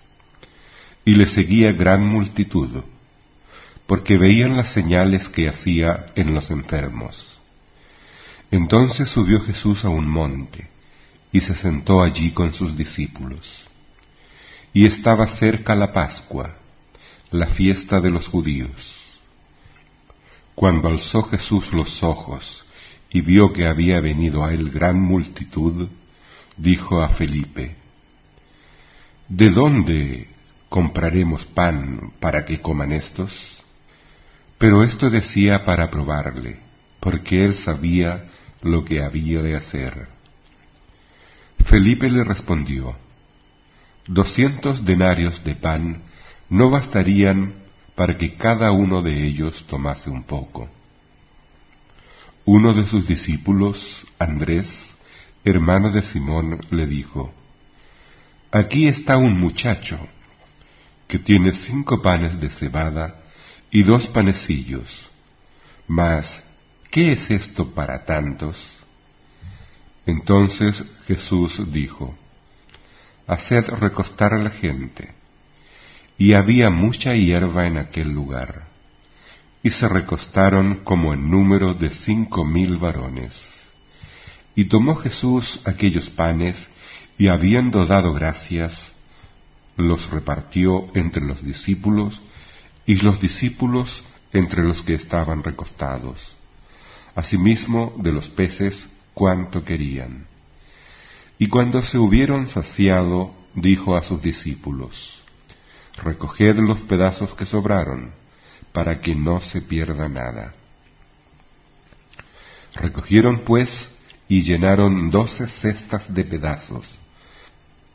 y 1.02 1.14
le 1.14 1.26
seguía 1.26 1.73
gran 1.73 2.06
multitud, 2.06 2.82
porque 3.87 4.18
veían 4.18 4.54
las 4.54 4.70
señales 4.70 5.30
que 5.30 5.49
hacía 5.49 6.04
en 6.14 6.34
los 6.34 6.50
enfermos. 6.50 7.38
Entonces 8.50 9.08
subió 9.08 9.40
Jesús 9.40 9.82
a 9.87 9.88
un 9.88 10.06
monte, 10.06 10.68
y 11.32 11.40
se 11.40 11.54
sentó 11.54 12.02
allí 12.02 12.32
con 12.32 12.52
sus 12.52 12.76
discípulos. 12.76 13.64
Y 14.75 14.84
estaba 14.84 15.26
cerca 15.28 15.75
la 15.75 15.90
Pascua, 15.90 16.54
la 17.30 17.46
fiesta 17.46 18.02
de 18.02 18.11
los 18.11 18.28
judíos. 18.28 18.94
Cuando 20.54 20.88
alzó 20.88 21.23
Jesús 21.23 21.73
los 21.73 22.02
ojos 22.02 22.62
y 23.14 23.21
vio 23.21 23.52
que 23.52 23.64
había 23.64 24.00
venido 24.00 24.44
a 24.44 24.52
él 24.52 24.71
gran 24.71 25.00
multitud, 25.00 25.88
dijo 26.56 27.00
a 27.00 27.11
Felipe, 27.11 27.76
¿De 29.28 29.50
dónde 29.50 30.26
compraremos 30.68 31.47
pan 31.47 32.12
para 32.18 32.44
que 32.44 32.61
coman 32.61 32.90
estos? 32.90 33.33
Pero 34.59 34.83
esto 34.83 35.11
decía 35.11 35.64
para 35.64 35.92
probarle, 35.92 36.59
porque 36.99 37.44
él 37.44 37.54
sabía 37.54 38.25
lo 38.62 38.85
que 38.85 39.00
había 39.00 39.42
de 39.42 39.54
hacer. 39.54 40.09
Felipe 41.66 42.11
le 42.11 42.25
respondió, 42.25 42.97
Doscientos 44.09 44.85
denarios 44.85 45.44
de 45.44 45.54
pan 45.54 46.02
no 46.50 46.68
bastarían 46.68 47.54
para 47.94 48.18
que 48.18 48.35
cada 48.35 48.73
uno 48.73 49.02
de 49.02 49.25
ellos 49.25 49.64
tomase 49.68 50.11
un 50.11 50.25
poco. 50.25 50.68
Uno 52.46 52.74
de 52.74 52.86
sus 52.86 53.08
discípulos, 53.08 54.04
Andrés, 54.18 54.94
hermano 55.44 55.90
de 55.90 56.02
Simón, 56.02 56.60
le 56.70 56.86
dijo, 56.86 57.32
Aquí 58.50 58.86
está 58.86 59.16
un 59.16 59.40
muchacho 59.40 59.98
que 61.08 61.18
tiene 61.18 61.52
cinco 61.52 62.02
panes 62.02 62.38
de 62.40 62.50
cebada 62.50 63.22
y 63.70 63.82
dos 63.82 64.06
panecillos. 64.08 65.10
Mas, 65.88 66.42
¿qué 66.90 67.12
es 67.12 67.30
esto 67.30 67.74
para 67.74 68.04
tantos? 68.04 68.62
Entonces 70.06 70.84
Jesús 71.06 71.72
dijo, 71.72 72.16
Haced 73.26 73.70
recostar 73.80 74.34
a 74.34 74.38
la 74.38 74.50
gente 74.50 75.14
y 76.18 76.34
había 76.34 76.68
mucha 76.68 77.14
hierba 77.14 77.66
en 77.66 77.78
aquel 77.78 78.10
lugar. 78.10 78.73
Y 79.64 79.71
se 79.71 79.88
recostaron 79.88 80.83
como 80.85 81.14
en 81.14 81.28
número 81.28 81.75
de 81.75 81.90
cinco 81.90 82.44
mil 82.44 82.76
varones. 82.76 83.35
Y 84.54 84.66
tomó 84.66 84.94
Jesús 84.97 85.61
aquellos 85.64 86.11
panes, 86.11 86.68
y 87.18 87.28
habiendo 87.28 87.87
dado 87.87 88.12
gracias, 88.12 88.92
los 89.76 90.11
repartió 90.11 90.87
entre 90.94 91.25
los 91.25 91.42
discípulos, 91.42 92.21
y 92.87 92.97
los 92.97 93.21
discípulos 93.21 94.04
entre 94.35 94.62
los 94.62 94.83
que 94.83 94.94
estaban 94.94 95.42
recostados. 95.42 96.21
Asimismo 97.14 97.94
de 97.97 98.12
los 98.12 98.28
peces 98.28 98.87
cuanto 99.14 99.64
querían. 99.64 100.26
Y 101.38 101.49
cuando 101.49 101.80
se 101.83 101.97
hubieron 101.97 102.49
saciado, 102.49 103.35
dijo 103.54 103.97
a 103.97 104.02
sus 104.02 104.21
discípulos, 104.21 105.23
recoged 106.02 106.59
los 106.59 106.80
pedazos 106.83 107.33
que 107.35 107.47
sobraron, 107.47 108.12
para 108.74 109.00
que 109.00 109.14
no 109.14 109.40
se 109.40 109.62
pierda 109.62 110.08
nada. 110.08 110.52
Recogieron 112.74 113.44
pues 113.44 113.70
y 114.28 114.42
llenaron 114.42 115.12
doce 115.12 115.46
cestas 115.46 116.12
de 116.12 116.24
pedazos, 116.24 116.84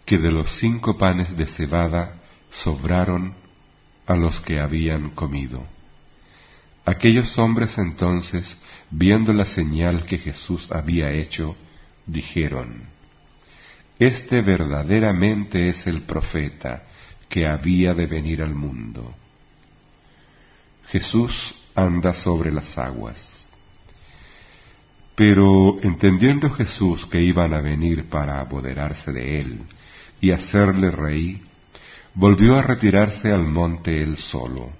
que 0.06 0.18
de 0.18 0.32
los 0.32 0.58
cinco 0.58 0.98
panes 0.98 1.36
de 1.36 1.48
cebada 1.48 2.22
sobraron 2.50 3.36
a 4.08 4.16
los 4.16 4.40
que 4.40 4.62
habían 4.62 5.10
comido. 5.10 5.68
Aquellos 6.86 7.38
hombres 7.38 7.78
entonces, 7.78 8.56
viendo 8.90 9.34
la 9.34 9.48
señal 9.48 10.06
que 10.06 10.18
Jesús 10.18 10.72
había 10.72 11.12
hecho, 11.12 11.58
dijeron, 12.06 12.86
Este 14.00 14.42
verdaderamente 14.42 15.68
es 15.68 15.86
el 15.88 16.04
profeta 16.04 16.84
que 17.28 17.46
había 17.46 17.94
de 17.94 18.06
venir 18.06 18.42
al 18.42 18.56
mundo. 18.56 19.14
Jesús 20.92 21.56
anda 21.76 22.14
sobre 22.14 22.52
las 22.52 22.78
aguas. 22.78 23.48
Pero 25.16 25.80
entendiendo 25.84 26.50
Jesús 26.50 27.06
que 27.06 27.22
iban 27.22 27.54
a 27.54 27.62
venir 27.62 28.10
para 28.10 28.40
apoderarse 28.40 29.12
de 29.12 29.42
él 29.42 29.60
y 30.22 30.32
hacerle 30.32 30.92
rey, 30.92 31.44
volvió 32.14 32.58
a 32.58 32.64
retirarse 32.64 33.32
al 33.32 33.46
monte 33.46 34.02
él 34.02 34.18
solo. 34.18 34.72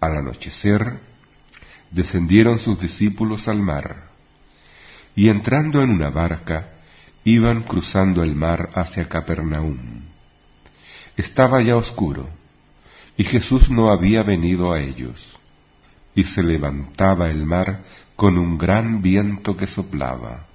Al 0.00 0.18
anochecer, 0.18 1.00
descendieron 1.90 2.58
sus 2.58 2.80
discípulos 2.80 3.48
al 3.48 3.60
mar, 3.60 4.08
y 5.14 5.28
entrando 5.28 5.82
en 5.82 5.90
una 5.90 6.10
barca, 6.10 6.70
iban 7.24 7.62
cruzando 7.62 8.22
el 8.22 8.34
mar 8.34 8.70
hacia 8.74 9.08
Capernaum. 9.08 10.02
Estaba 11.16 11.60
ya 11.62 11.76
oscuro, 11.76 12.28
y 13.16 13.24
Jesús 13.24 13.68
no 13.70 13.90
había 13.90 14.22
venido 14.22 14.72
a 14.72 14.80
ellos, 14.80 15.38
y 16.14 16.24
se 16.24 16.42
levantaba 16.42 17.30
el 17.30 17.44
mar 17.44 17.82
con 18.16 18.38
un 18.38 18.58
gran 18.58 19.02
viento 19.02 19.56
que 19.56 19.66
soplaba. 19.66 20.46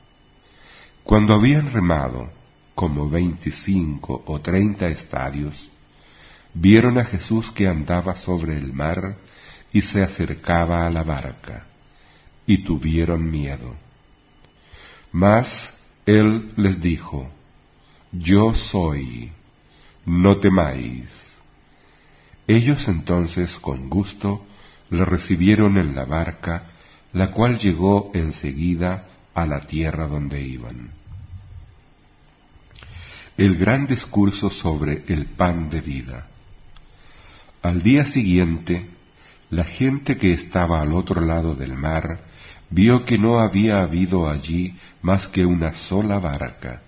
Cuando 1.04 1.34
habían 1.34 1.72
remado 1.72 2.30
como 2.76 3.10
veinticinco 3.10 4.24
o 4.26 4.40
treinta 4.40 4.88
estadios, 4.88 5.70
vieron 6.54 6.98
a 6.98 7.06
Jesús 7.06 7.52
que 7.52 7.68
andaba 7.68 8.16
sobre 8.16 8.58
el 8.58 8.74
mar 8.74 9.18
y 9.72 9.82
se 9.82 10.04
acercaba 10.04 10.86
a 10.86 10.90
la 10.90 11.04
barca, 11.04 11.66
y 12.46 12.64
tuvieron 12.64 13.30
miedo. 13.30 13.76
Mas 15.12 15.78
él 16.06 16.52
les 16.56 16.80
dijo, 16.82 17.30
Yo 18.12 18.54
soy, 18.54 19.32
no 20.06 20.38
temáis. 20.38 21.27
Ellos 22.48 22.88
entonces 22.88 23.58
con 23.60 23.89
gusto 23.89 24.46
le 24.89 25.04
recibieron 25.04 25.77
en 25.77 25.96
la 25.96 26.06
barca, 26.06 26.72
la 27.12 27.32
cual 27.32 27.60
llegó 27.60 28.12
enseguida 28.13 29.06
a 29.34 29.46
la 29.46 29.62
tierra 29.62 30.08
donde 30.08 30.42
iban. 30.42 30.92
El 33.38 33.58
gran 33.58 33.86
discurso 33.86 34.50
sobre 34.50 35.04
el 35.08 35.27
pan 35.27 35.70
de 35.70 35.82
vida. 35.82 36.27
Al 37.62 37.84
día 37.84 38.06
siguiente, 38.06 38.89
la 39.50 39.66
gente 39.66 40.18
que 40.18 40.34
estaba 40.34 40.82
al 40.82 40.94
otro 40.94 41.22
lado 41.22 41.54
del 41.54 41.75
mar 41.75 42.22
vio 42.70 43.06
que 43.06 43.18
no 43.18 43.39
había 43.39 43.82
habido 43.82 44.30
allí 44.30 44.75
más 45.01 45.27
que 45.27 45.46
una 45.46 45.74
sola 45.74 46.20
barca, 46.20 46.82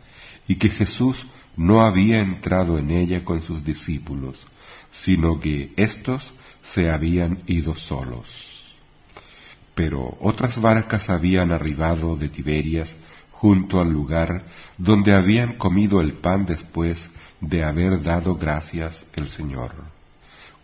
y 0.49 0.55
que 0.55 0.69
Jesús 0.69 1.27
no 1.55 1.81
había 1.81 2.19
entrado 2.21 2.79
en 2.79 2.89
ella 2.89 3.23
con 3.23 3.39
sus 3.41 3.63
discípulos, 3.63 4.45
sino 4.91 5.39
que 5.39 5.71
éstos 5.77 6.33
se 6.73 6.89
habían 6.89 7.43
ido 7.45 7.75
solos. 7.75 8.27
Pero 9.75 10.17
otras 10.19 10.59
barcas 10.59 11.07
habían 11.09 11.51
arribado 11.51 12.15
de 12.15 12.29
Tiberias 12.29 12.93
junto 13.31 13.79
al 13.79 13.91
lugar 13.91 14.43
donde 14.77 15.13
habían 15.13 15.53
comido 15.53 16.01
el 16.01 16.13
pan 16.13 16.45
después 16.47 17.07
de 17.39 17.63
haber 17.63 18.01
dado 18.01 18.35
gracias 18.35 19.05
el 19.15 19.27
Señor. 19.27 19.71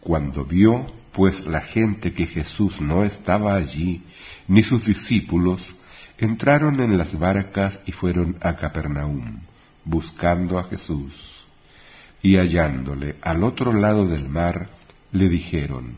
Cuando 0.02 0.46
vio, 0.46 0.84
pues, 1.14 1.46
la 1.46 1.62
gente 1.62 2.12
que 2.14 2.26
Jesús 2.26 2.82
no 2.82 3.04
estaba 3.04 3.56
allí, 3.56 4.04
ni 4.48 4.64
sus 4.64 4.84
discípulos, 4.84 5.76
entraron 6.18 6.82
en 6.82 6.98
las 6.98 7.18
barcas 7.18 7.80
y 7.86 7.92
fueron 7.92 8.38
a 8.42 8.56
Capernaum, 8.56 9.42
buscando 9.86 10.60
a 10.60 10.66
Jesús. 10.66 11.14
Y 12.22 12.38
hallándole 12.38 13.16
al 13.22 13.44
otro 13.44 13.72
lado 13.72 14.08
del 14.08 14.28
mar, 14.28 14.70
le 15.12 15.30
dijeron, 15.30 15.98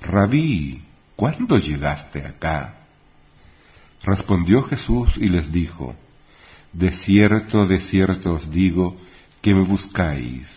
Rabí, 0.00 0.82
¿cuándo 1.16 1.58
llegaste 1.58 2.26
acá? 2.26 2.80
Respondió 4.02 4.64
Jesús 4.64 5.16
y 5.16 5.28
les 5.28 5.52
dijo, 5.52 5.94
De 6.72 6.90
cierto, 6.92 7.66
de 7.66 7.80
cierto 7.80 8.32
os 8.32 8.50
digo, 8.50 8.98
que 9.40 9.54
me 9.54 9.62
buscáis, 9.62 10.48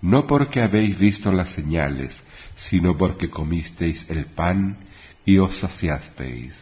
no 0.00 0.26
porque 0.26 0.60
habéis 0.60 0.98
visto 0.98 1.32
las 1.32 1.50
señales, 1.50 2.20
sino 2.68 2.96
porque 2.96 3.30
comisteis 3.30 4.04
el 4.10 4.26
pan 4.26 4.76
y 5.24 5.38
os 5.38 5.58
saciasteis. 5.58 6.54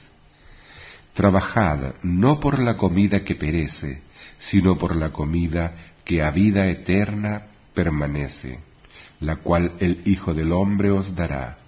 Trabajad 1.15 1.95
no 2.03 2.41
por 2.41 2.59
la 2.59 2.77
comida 2.77 3.25
que 3.25 3.35
perece, 3.35 4.03
sino 4.39 4.77
por 4.79 4.97
la 4.97 5.13
comida 5.13 5.75
que 6.05 6.23
a 6.23 6.31
vida 6.31 6.69
eterna 6.69 7.47
permanece, 7.75 8.61
la 9.21 9.37
cual 9.37 9.73
el 9.81 10.03
Hijo 10.05 10.35
del 10.35 10.53
Hombre 10.53 10.91
os 10.91 11.15
dará, 11.15 11.59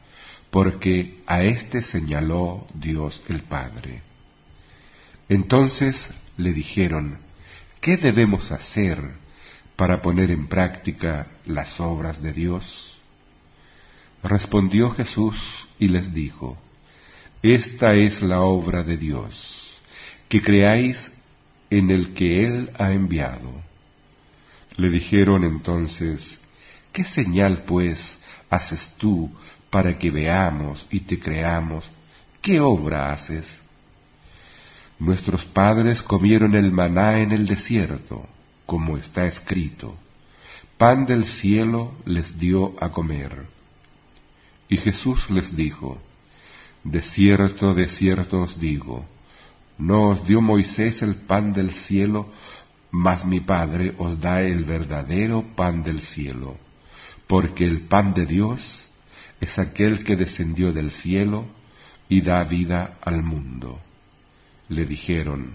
porque 0.51 1.23
a 1.27 1.43
éste 1.43 1.83
señaló 1.83 2.67
Dios 2.75 3.23
el 3.29 3.43
Padre. 3.43 4.03
Entonces 5.29 6.11
le 6.37 6.53
dijeron, 6.53 7.19
¿qué 7.81 7.97
debemos 7.97 8.51
hacer 8.51 8.99
para 9.77 10.01
poner 10.01 10.31
en 10.31 10.49
práctica 10.49 11.27
las 11.47 11.79
obras 11.81 12.23
de 12.23 12.33
Dios? 12.33 12.95
Respondió 14.23 14.91
Jesús 14.91 15.37
y 15.79 15.89
les 15.89 16.13
dijo, 16.13 16.59
Esta 17.43 17.95
es 17.95 18.21
la 18.23 18.41
obra 18.41 18.83
de 18.83 18.97
Dios, 18.97 19.79
que 20.29 20.43
creáis 20.43 21.11
en 21.71 21.91
el 21.91 22.15
que 22.15 22.47
Él 22.47 22.71
ha 22.79 22.93
enviado. 22.93 23.63
Le 24.77 24.91
dijeron 24.91 25.45
entonces, 25.45 26.39
¿qué 26.93 27.05
señal 27.05 27.65
pues 27.65 28.19
haces 28.49 28.89
tú 28.97 29.31
para 29.71 29.99
que 29.99 30.11
veamos 30.11 30.87
y 30.91 31.01
te 31.01 31.19
creamos? 31.19 31.91
¿Qué 32.41 32.61
obra 32.61 33.13
haces? 33.13 33.47
Nuestros 34.99 35.45
padres 35.45 36.03
comieron 36.03 36.55
el 36.55 36.73
maná 36.73 37.21
en 37.21 37.33
el 37.33 37.47
desierto, 37.47 38.27
como 38.67 38.97
está 38.97 39.27
escrito. 39.27 39.97
Pan 40.77 41.07
del 41.07 41.25
cielo 41.25 41.95
les 42.05 42.39
dio 42.39 42.75
a 42.83 42.91
comer. 42.91 43.47
Y 44.69 44.77
Jesús 44.77 45.29
les 45.31 45.55
dijo, 45.57 45.99
De 46.85 47.03
cierto, 47.03 47.75
de 47.75 47.89
cierto 47.89 48.41
os 48.41 48.61
digo, 48.61 49.05
no 49.79 50.09
os 50.11 50.27
dio 50.27 50.41
Moisés 50.41 51.03
el 51.03 51.15
pan 51.15 51.53
del 51.53 51.73
cielo, 51.73 52.33
mas 52.91 53.25
mi 53.25 53.41
Padre 53.41 53.95
os 53.99 54.21
da 54.21 54.43
el 54.43 54.65
verdadero 54.65 55.45
pan 55.55 55.83
del 55.83 56.01
cielo, 56.01 56.57
porque 57.27 57.65
el 57.65 57.83
pan 57.83 58.15
de 58.15 58.27
Dios 58.27 58.85
es 59.41 59.59
aquel 59.59 60.05
que 60.05 60.17
descendió 60.17 60.73
del 60.73 60.91
cielo 60.91 61.47
y 62.09 62.23
da 62.23 62.43
vida 62.45 62.99
al 63.03 63.23
mundo 63.23 63.81
le 64.69 64.85
dijeron, 64.85 65.55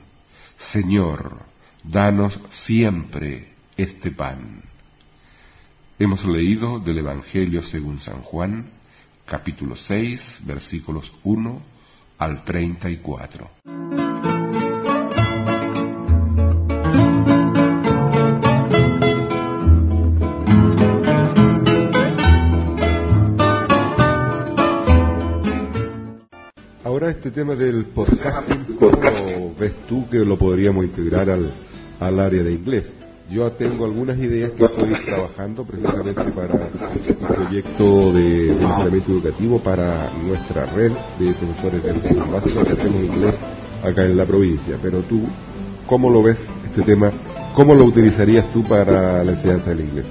Señor, 0.57 1.43
danos 1.83 2.39
siempre 2.51 3.53
este 3.77 4.11
pan. 4.11 4.63
Hemos 5.99 6.25
leído 6.25 6.79
del 6.79 6.99
Evangelio 6.99 7.63
según 7.63 7.99
San 7.99 8.21
Juan, 8.21 8.71
capítulo 9.25 9.75
6, 9.75 10.39
versículos 10.45 11.13
1 11.23 11.72
al 12.17 12.43
34. 12.43 13.49
este 27.23 27.31
tema 27.31 27.55
del 27.55 27.85
podcasting, 27.85 28.75
¿cómo 28.77 29.55
ves 29.57 29.73
tú 29.87 30.09
que 30.09 30.17
lo 30.17 30.37
podríamos 30.37 30.83
integrar 30.83 31.29
al, 31.29 31.53
al 31.99 32.19
área 32.19 32.43
de 32.43 32.51
inglés? 32.51 32.91
Yo 33.33 33.51
tengo 33.53 33.85
algunas 33.85 34.15
ideas 34.19 34.51
que 34.51 34.63
estoy 34.63 34.93
trabajando 35.05 35.65
precisamente 35.65 36.23
para 36.23 36.53
un 36.53 37.27
proyecto 37.27 38.13
de 38.13 38.51
entrenamiento 38.51 39.11
educativo 39.11 39.59
para 39.59 40.11
nuestra 40.23 40.67
red 40.67 40.91
de 41.17 41.33
profesores 41.33 41.83
de 41.83 42.13
básico 42.31 42.63
que 42.63 42.73
hacemos 42.73 43.03
inglés 43.03 43.33
acá 43.83 44.05
en 44.05 44.17
la 44.17 44.25
provincia. 44.25 44.77
Pero 44.83 44.99
tú, 44.99 45.23
¿cómo 45.87 46.11
lo 46.11 46.21
ves 46.21 46.37
este 46.63 46.83
tema? 46.83 47.11
¿Cómo 47.55 47.73
lo 47.73 47.85
utilizarías 47.85 48.51
tú 48.51 48.63
para 48.65 49.23
la 49.23 49.31
enseñanza 49.31 49.71
del 49.71 49.79
inglés? 49.79 50.05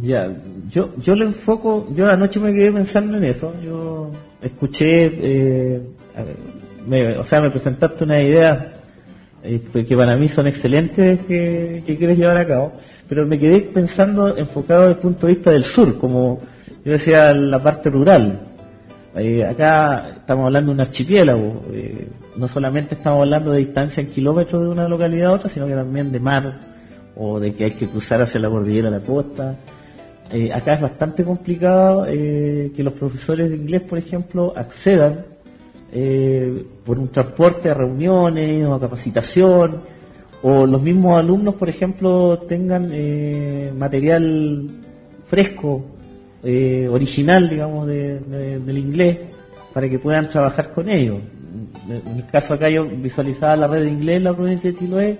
Ya, 0.00 0.32
yo, 0.70 0.94
yo 0.98 1.16
lo 1.16 1.24
enfoco, 1.24 1.88
yo 1.92 2.08
anoche 2.08 2.38
me 2.38 2.52
quedé 2.52 2.70
pensando 2.70 3.16
en 3.16 3.24
eso, 3.24 3.52
yo 3.60 4.12
escuché, 4.40 5.10
eh, 5.12 5.82
o 7.18 7.24
sea, 7.24 7.40
me 7.40 7.50
presentaste 7.50 8.04
una 8.04 8.22
idea 8.22 8.81
eh, 9.42 9.60
que 9.86 9.96
para 9.96 10.16
mí 10.16 10.28
son 10.28 10.46
excelentes 10.46 11.22
que, 11.22 11.82
quieres 11.86 12.18
llevar 12.18 12.38
a 12.38 12.46
cabo, 12.46 12.72
pero 13.08 13.26
me 13.26 13.38
quedé 13.38 13.60
pensando 13.62 14.36
enfocado 14.36 14.82
desde 14.82 14.94
el 14.94 15.00
punto 15.00 15.26
de 15.26 15.34
vista 15.34 15.50
del 15.50 15.64
sur, 15.64 15.98
como 15.98 16.40
yo 16.84 16.92
decía, 16.92 17.32
la 17.34 17.62
parte 17.62 17.90
rural. 17.90 18.48
Eh, 19.14 19.44
acá 19.44 20.14
estamos 20.16 20.46
hablando 20.46 20.70
de 20.70 20.74
un 20.74 20.80
archipiélago, 20.80 21.62
no 22.36 22.48
solamente 22.48 22.94
estamos 22.94 23.20
hablando 23.20 23.52
de 23.52 23.58
distancia 23.58 24.02
en 24.02 24.10
kilómetros 24.10 24.62
de 24.62 24.68
una 24.68 24.88
localidad 24.88 25.28
a 25.28 25.32
otra, 25.32 25.50
sino 25.50 25.66
que 25.66 25.74
también 25.74 26.10
de 26.10 26.20
mar, 26.20 26.60
o 27.14 27.38
de 27.38 27.54
que 27.54 27.64
hay 27.64 27.70
que 27.72 27.88
cruzar 27.88 28.22
hacia 28.22 28.40
la 28.40 28.48
cordillera 28.48 28.88
la 28.88 29.00
costa, 29.00 29.58
eh, 30.32 30.50
acá 30.50 30.74
es 30.74 30.80
bastante 30.80 31.24
complicado 31.24 32.06
eh, 32.08 32.72
que 32.74 32.82
los 32.82 32.94
profesores 32.94 33.50
de 33.50 33.56
inglés, 33.56 33.82
por 33.82 33.98
ejemplo, 33.98 34.54
accedan 34.56 35.26
eh, 35.92 36.64
por 36.84 36.98
un 36.98 37.08
transporte 37.08 37.68
a 37.70 37.74
reuniones 37.74 38.66
o 38.66 38.74
a 38.74 38.80
capacitación, 38.80 39.82
o 40.42 40.66
los 40.66 40.82
mismos 40.82 41.18
alumnos, 41.18 41.54
por 41.54 41.68
ejemplo, 41.68 42.38
tengan 42.48 42.90
material 43.78 44.70
fresco, 45.26 45.84
original, 46.42 47.48
digamos, 47.48 47.86
del 47.86 48.78
inglés, 48.78 49.18
para 49.72 49.88
que 49.88 50.00
puedan 50.00 50.28
trabajar 50.28 50.72
con 50.72 50.88
ellos. 50.88 51.20
En 51.88 52.16
mi 52.16 52.22
caso 52.24 52.54
acá 52.54 52.68
yo 52.68 52.84
visualizaba 52.88 53.54
la 53.54 53.68
red 53.68 53.84
de 53.84 53.90
inglés 53.90 54.16
en 54.16 54.24
la 54.24 54.34
provincia 54.34 54.72
de 54.72 54.76
Chiloé. 54.76 55.18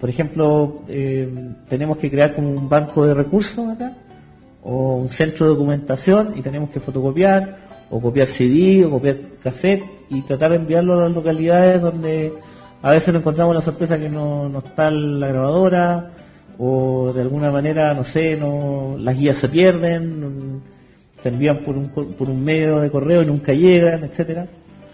Por 0.00 0.08
ejemplo, 0.08 0.82
eh, 0.88 1.28
tenemos 1.68 1.98
que 1.98 2.10
crear 2.10 2.34
como 2.34 2.48
un 2.48 2.68
banco 2.70 3.04
de 3.04 3.12
recursos 3.12 3.68
acá, 3.68 3.92
o 4.62 4.96
un 4.96 5.10
centro 5.10 5.46
de 5.46 5.52
documentación, 5.52 6.32
y 6.36 6.42
tenemos 6.42 6.70
que 6.70 6.80
fotocopiar, 6.80 7.69
o 7.90 8.00
copiar 8.00 8.28
CD, 8.28 8.84
o 8.84 8.90
copiar 8.90 9.16
cassette, 9.42 9.84
y 10.08 10.22
tratar 10.22 10.50
de 10.52 10.56
enviarlo 10.56 10.94
a 10.94 11.04
las 11.04 11.12
localidades 11.12 11.82
donde 11.82 12.32
a 12.82 12.92
veces 12.92 13.08
nos 13.12 13.20
encontramos 13.20 13.54
la 13.54 13.60
sorpresa 13.60 13.98
que 13.98 14.08
no, 14.08 14.48
no 14.48 14.60
está 14.60 14.90
la 14.90 15.28
grabadora, 15.28 16.12
o 16.58 17.12
de 17.12 17.22
alguna 17.22 17.50
manera, 17.50 17.94
no 17.94 18.04
sé, 18.04 18.36
no 18.36 18.96
las 18.98 19.18
guías 19.18 19.38
se 19.38 19.48
pierden, 19.48 20.60
se 21.22 21.28
envían 21.28 21.58
por 21.58 21.76
un, 21.76 21.88
por 21.88 22.28
un 22.28 22.44
medio 22.44 22.80
de 22.80 22.90
correo 22.90 23.22
y 23.22 23.26
nunca 23.26 23.52
llegan, 23.52 24.04
etcétera. 24.04 24.46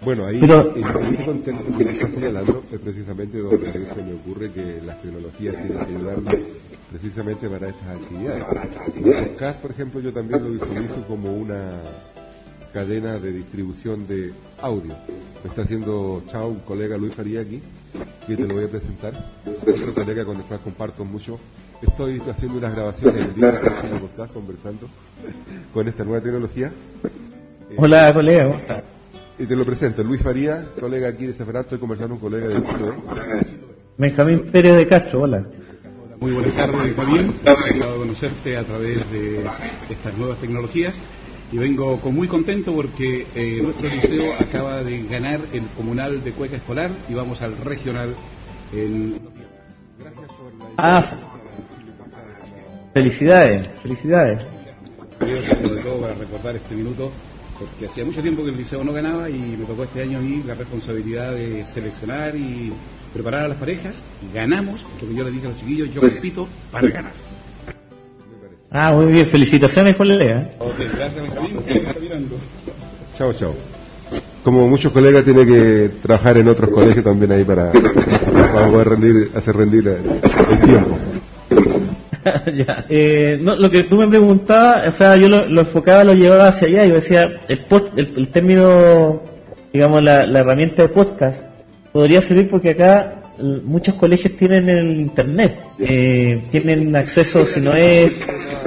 Bueno, 0.05 0.27
ahí 0.27 0.39
en 0.39 1.15
ese 1.15 1.25
contexto 1.25 1.77
que 1.77 1.85
estás 1.85 2.11
señalando 2.11 2.63
es 2.71 2.79
precisamente 2.79 3.39
donde 3.39 3.73
se 3.73 4.03
me 4.03 4.15
ocurre 4.15 4.53
que 4.53 4.81
las 4.85 5.01
tecnologías 5.03 5.57
tienen 5.57 5.79
que 5.79 5.85
ayudarnos 5.85 6.35
precisamente 6.91 7.49
para 7.49 7.69
estas 7.69 7.89
actividades. 7.89 8.45
Podcast, 9.29 9.61
por 9.61 9.71
ejemplo, 9.73 10.01
yo 10.01 10.13
también 10.13 10.43
lo 10.45 10.51
visualizo 10.51 11.03
como 11.09 11.33
una 11.33 11.81
cadena 12.77 13.19
de 13.19 13.33
distribución 13.33 14.07
de 14.07 14.33
audio. 14.61 14.93
Me 15.43 15.49
está 15.49 15.63
haciendo 15.63 16.23
chao 16.31 16.49
un 16.49 16.61
colega 16.61 16.99
Luis 16.99 17.15
Faría 17.15 17.41
aquí, 17.41 17.63
que 18.27 18.37
te 18.37 18.43
lo 18.43 18.55
voy 18.55 18.65
a 18.65 18.69
presentar. 18.69 19.15
Otro 19.47 19.95
colega 19.95 20.27
con 20.27 20.37
el 20.37 20.43
cual 20.43 20.61
comparto 20.61 21.03
mucho. 21.03 21.39
Estoy 21.81 22.21
haciendo 22.31 22.59
unas 22.59 22.75
grabaciones 22.75 23.23
en 23.23 23.35
vivo, 23.35 23.49
conversando 24.35 24.91
con 25.73 25.89
esta 25.89 26.05
nueva 26.05 26.23
tecnología. 26.23 26.71
Hola, 27.79 28.13
colega, 28.13 28.45
¿cómo 28.45 28.59
estás? 28.59 28.83
Y 29.39 29.47
te 29.47 29.57
lo 29.57 29.65
presento, 29.65 30.03
Luis 30.03 30.21
Faría, 30.21 30.67
colega 30.79 31.09
aquí 31.09 31.25
de 31.25 31.33
Seferat, 31.33 31.63
estoy 31.63 31.79
conversando 31.79 32.19
con 32.19 32.35
un 32.35 32.41
colega 32.41 32.61
de 32.61 32.63
Chile. 32.63 32.93
Benjamín 33.97 34.51
Pérez 34.53 34.77
de 34.77 34.87
Castro, 34.87 35.23
hola. 35.23 35.47
Muy 36.21 36.33
buenas 36.33 36.55
tardes, 36.55 36.95
Fabián. 36.95 37.35
Encantado 37.43 37.93
de 37.93 37.99
conocerte 38.01 38.57
a 38.59 38.65
través 38.65 39.11
de 39.11 39.47
estas 39.89 40.15
nuevas 40.19 40.39
tecnologías 40.41 41.01
y 41.53 41.59
vengo 41.59 42.01
con 42.01 42.15
muy 42.15 42.27
contento 42.29 42.75
porque 42.75 43.27
eh, 43.35 43.61
nuestro 43.63 43.89
liceo 43.89 44.35
acaba 44.39 44.83
de 44.83 45.03
ganar 45.05 45.41
el 45.53 45.67
comunal 45.77 46.23
de 46.23 46.33
Cueca 46.33 46.57
Escolar 46.57 46.91
y 47.09 47.15
vamos 47.15 47.41
al 47.41 47.57
regional 47.59 48.15
en 48.73 49.19
Gracias 49.99 50.33
por 50.33 50.53
la 50.55 50.67
ah, 50.77 51.17
Felicidades, 52.93 53.69
felicidades. 53.83 54.43
sobre 55.19 55.83
todo 55.83 56.01
para 56.01 56.15
recordar 56.15 56.57
este 56.57 56.75
minuto, 56.75 57.13
porque 57.59 57.87
hacía 57.87 58.05
mucho 58.07 58.23
tiempo 58.23 58.43
que 58.43 58.51
el 58.51 58.57
liceo 58.57 58.83
no 58.83 58.93
ganaba 58.93 59.29
y 59.29 59.39
me 59.39 59.67
tocó 59.67 59.85
este 59.85 60.03
año 60.03 60.19
a 60.19 60.23
mí 60.23 60.43
la 60.47 60.55
responsabilidad 60.55 61.33
de 61.33 61.65
seleccionar 61.75 62.35
y 62.35 62.73
preparar 63.13 63.45
a 63.45 63.49
las 63.49 63.59
parejas. 63.59 63.97
Ganamos, 64.33 64.83
porque 64.99 65.15
yo 65.15 65.25
le 65.25 65.31
dije 65.31 65.47
a 65.47 65.51
los 65.51 65.59
chiquillos, 65.59 65.93
yo 65.93 66.01
compito 66.01 66.49
para 66.73 66.89
ganar. 66.89 67.26
Ah, 68.71 68.93
muy 68.93 69.07
bien, 69.13 69.27
felicitaciones, 69.29 69.97
colega. 69.97 70.51
Ok, 70.59 70.75
gracias, 70.97 71.23
Benjamín. 71.23 71.59
¿Quién 71.67 71.83
me 71.85 71.89
está 71.91 72.01
mirando? 72.01 72.37
Chao, 73.17 73.33
chao. 73.35 73.55
Como 74.43 74.69
muchos 74.69 74.93
colegas 74.93 75.25
tiene 75.25 75.45
que 75.47 75.91
trabajar 76.03 76.37
en 76.39 76.49
otros 76.49 76.71
colegios 76.71 77.05
también 77.05 77.33
ahí 77.33 77.45
para, 77.45 77.73
para 77.73 78.69
poder 78.71 78.89
rendir, 78.91 79.31
hacer 79.35 79.57
rendir 79.57 79.89
el, 79.89 80.61
tiempo. 80.61 80.99
Ya. 82.57 82.85
Eh, 82.89 83.39
no, 83.41 83.55
lo 83.55 83.71
que 83.71 83.85
tú 83.85 83.97
me 83.97 84.09
preguntabas, 84.09 84.93
o 84.95 84.97
sea, 84.99 85.17
yo 85.17 85.29
lo, 85.29 85.47
lo 85.49 85.61
enfocaba, 85.61 86.03
lo 86.03 86.13
llevaba 86.13 86.49
hacia 86.49 86.67
allá. 86.67 86.85
Yo 86.87 86.95
decía, 86.97 87.29
el, 87.47 87.67
pod- 87.69 87.93
el, 87.97 88.15
el 88.17 88.29
término, 88.31 89.23
digamos, 89.73 90.03
la, 90.03 90.27
la 90.27 90.41
herramienta 90.41 90.83
de 90.83 90.89
podcast 90.89 91.41
podría 91.93 92.21
servir 92.23 92.51
porque 92.51 92.71
acá 92.71 93.16
muchos 93.65 93.95
colegios 93.95 94.37
tienen 94.37 94.69
el 94.69 95.01
internet, 95.01 95.59
eh, 95.79 96.45
tienen 96.51 96.95
acceso, 96.97 97.45
si 97.47 97.61
no 97.61 97.75
es 97.75 98.13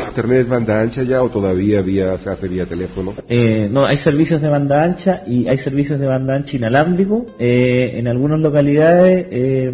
¿Internet 0.09 0.41
es 0.41 0.49
banda 0.49 0.81
ancha 0.81 1.03
ya 1.03 1.21
o 1.23 1.29
todavía 1.29 1.81
vía, 1.81 2.17
se 2.17 2.29
hace 2.29 2.47
vía 2.47 2.65
teléfono? 2.65 3.13
Eh, 3.27 3.69
no, 3.71 3.85
hay 3.85 3.97
servicios 3.97 4.41
de 4.41 4.49
banda 4.49 4.83
ancha 4.83 5.23
y 5.25 5.47
hay 5.47 5.57
servicios 5.57 5.99
de 5.99 6.07
banda 6.07 6.35
ancha 6.35 6.57
inalámbrico. 6.57 7.25
Eh, 7.39 7.91
en 7.93 8.07
algunas 8.07 8.39
localidades 8.39 9.27
eh, 9.29 9.71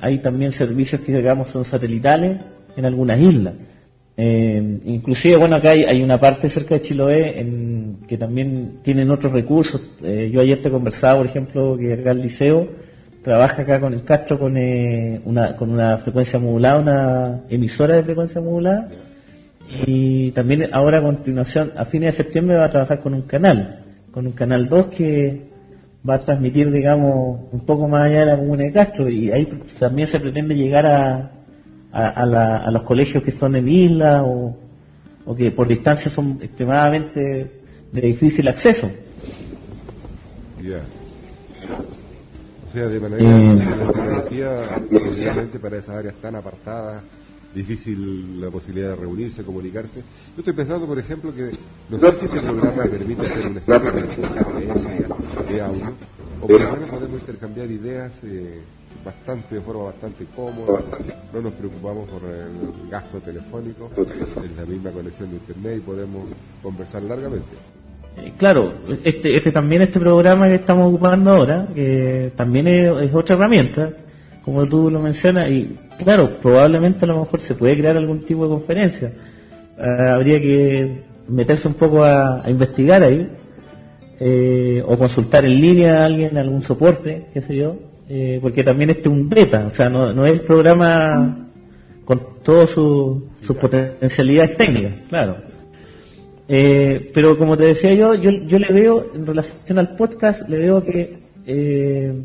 hay 0.00 0.18
también 0.18 0.52
servicios 0.52 1.00
que 1.00 1.12
digamos 1.12 1.50
son 1.50 1.64
satelitales 1.64 2.40
en 2.76 2.84
algunas 2.84 3.20
islas. 3.20 3.54
Eh, 4.16 4.78
inclusive, 4.84 5.36
bueno, 5.36 5.56
acá 5.56 5.70
hay, 5.70 5.84
hay 5.84 6.02
una 6.02 6.20
parte 6.20 6.48
cerca 6.48 6.76
de 6.76 6.82
Chiloé 6.82 7.40
en, 7.40 7.98
que 8.06 8.16
también 8.16 8.78
tienen 8.82 9.10
otros 9.10 9.32
recursos. 9.32 9.80
Eh, 10.02 10.30
yo 10.32 10.40
ayer 10.40 10.62
te 10.62 10.70
conversaba, 10.70 11.18
por 11.18 11.26
ejemplo, 11.26 11.76
que 11.76 11.92
acá 11.94 12.12
el 12.12 12.22
liceo 12.22 12.68
trabaja 13.24 13.62
acá 13.62 13.80
con 13.80 13.94
el 13.94 14.04
Castro 14.04 14.38
con, 14.38 14.56
eh, 14.56 15.20
una, 15.24 15.56
con 15.56 15.70
una 15.70 15.98
frecuencia 15.98 16.38
modulada, 16.38 16.78
una 16.80 17.40
emisora 17.48 17.96
de 17.96 18.04
frecuencia 18.04 18.40
modulada. 18.40 18.88
Y 19.86 20.30
también 20.32 20.68
ahora 20.72 20.98
a 20.98 21.02
continuación, 21.02 21.72
a 21.76 21.86
fines 21.86 22.16
de 22.16 22.22
septiembre 22.24 22.56
va 22.58 22.66
a 22.66 22.70
trabajar 22.70 23.00
con 23.00 23.14
un 23.14 23.22
canal, 23.22 23.80
con 24.12 24.26
un 24.26 24.32
canal 24.32 24.68
2 24.68 24.86
que 24.88 25.42
va 26.08 26.14
a 26.16 26.18
transmitir, 26.20 26.70
digamos, 26.70 27.40
un 27.50 27.60
poco 27.64 27.88
más 27.88 28.02
allá 28.02 28.20
de 28.20 28.26
la 28.26 28.36
comuna 28.36 28.64
de 28.64 28.72
Castro 28.72 29.08
y 29.08 29.30
ahí 29.32 29.48
también 29.78 30.06
se 30.06 30.20
pretende 30.20 30.54
llegar 30.54 30.84
a, 30.86 31.30
a, 31.92 32.26
la- 32.26 32.58
a 32.58 32.70
los 32.70 32.82
colegios 32.82 33.22
que 33.24 33.30
son 33.30 33.56
en 33.56 33.66
isla 33.68 34.22
o, 34.22 34.54
que 35.34 35.50
por 35.50 35.66
distancia 35.66 36.10
son 36.10 36.38
extremadamente 36.42 37.50
de 37.90 38.00
difícil 38.02 38.46
acceso. 38.48 38.90
Sea, 42.74 42.88
de 42.88 42.98
manera 42.98 43.22
Eh. 43.22 43.54
la 43.54 43.86
tecnología, 43.92 44.82
obviamente 44.90 45.60
para 45.60 45.76
esas 45.78 45.90
áreas 45.94 46.14
tan 46.16 46.34
apartadas, 46.34 47.04
difícil 47.54 48.40
la 48.40 48.50
posibilidad 48.50 48.90
de 48.90 48.96
reunirse, 48.96 49.44
comunicarse. 49.44 50.00
Yo 50.00 50.38
estoy 50.38 50.54
pensando, 50.54 50.84
por 50.84 50.98
ejemplo, 50.98 51.32
que 51.32 51.52
no 51.88 51.98
sé 52.00 52.18
si 52.18 52.24
este 52.24 52.40
programa 52.40 52.82
permite 52.82 53.22
hacer 53.22 53.46
una 53.46 53.60
especie 53.60 55.54
de 55.54 55.60
audio, 55.60 55.92
o 56.42 56.46
por 56.48 56.60
lo 56.60 56.72
menos 56.72 56.90
podemos 56.90 57.20
intercambiar 57.20 57.70
ideas 57.70 58.10
eh, 58.24 58.60
bastante, 59.04 59.54
de 59.54 59.60
forma 59.60 59.84
bastante 59.84 60.26
cómoda, 60.34 60.82
no 61.32 61.40
nos 61.42 61.52
preocupamos 61.52 62.10
por 62.10 62.28
el 62.28 62.90
gasto 62.90 63.20
telefónico, 63.20 63.88
es 63.96 64.56
la 64.56 64.66
misma 64.66 64.90
conexión 64.90 65.30
de 65.30 65.36
internet 65.36 65.76
y 65.76 65.80
podemos 65.80 66.28
conversar 66.60 67.04
largamente. 67.04 67.54
Eh, 68.18 68.32
Claro, 68.38 68.74
este, 69.04 69.36
este 69.36 69.50
también 69.52 69.82
este 69.82 70.00
programa 70.00 70.48
que 70.48 70.56
estamos 70.56 70.88
ocupando 70.88 71.32
ahora, 71.32 71.68
que 71.74 72.32
también 72.36 72.68
es, 72.68 72.90
es 73.04 73.14
otra 73.14 73.36
herramienta, 73.36 73.90
como 74.44 74.66
tú 74.66 74.90
lo 74.90 75.00
mencionas, 75.00 75.50
y 75.50 75.74
claro, 76.02 76.38
probablemente 76.42 77.04
a 77.04 77.08
lo 77.08 77.20
mejor 77.20 77.40
se 77.40 77.54
puede 77.54 77.76
crear 77.76 77.96
algún 77.96 78.20
tipo 78.20 78.44
de 78.44 78.50
conferencia. 78.50 79.12
Ah, 79.78 80.14
habría 80.14 80.40
que 80.40 81.02
meterse 81.28 81.66
un 81.68 81.74
poco 81.74 82.04
a, 82.04 82.44
a 82.44 82.50
investigar 82.50 83.02
ahí, 83.02 83.26
eh, 84.20 84.82
o 84.86 84.96
consultar 84.96 85.44
en 85.44 85.60
línea 85.60 86.02
a 86.02 86.04
alguien, 86.06 86.36
algún 86.38 86.62
soporte, 86.62 87.26
qué 87.32 87.40
sé 87.40 87.56
yo, 87.56 87.76
eh, 88.08 88.38
porque 88.42 88.62
también 88.62 88.90
este 88.90 89.02
es 89.02 89.06
un 89.08 89.28
beta, 89.28 89.66
o 89.66 89.70
sea, 89.70 89.88
no, 89.88 90.12
no 90.12 90.24
es 90.26 90.32
el 90.32 90.40
programa 90.42 91.48
con 92.04 92.20
todas 92.44 92.70
su- 92.70 93.28
sus 93.42 93.56
potencialidades 93.56 94.56
técnicas, 94.56 94.92
claro. 95.08 95.36
Eh, 96.46 97.10
pero 97.14 97.38
como 97.38 97.56
te 97.56 97.64
decía 97.64 97.94
yo, 97.94 98.14
yo, 98.14 98.30
yo 98.46 98.58
le 98.58 98.72
veo, 98.72 99.14
en 99.14 99.26
relación 99.26 99.78
al 99.78 99.96
podcast, 99.96 100.48
le 100.48 100.58
veo 100.58 100.84
que 100.84 101.18
eh, 101.46 102.24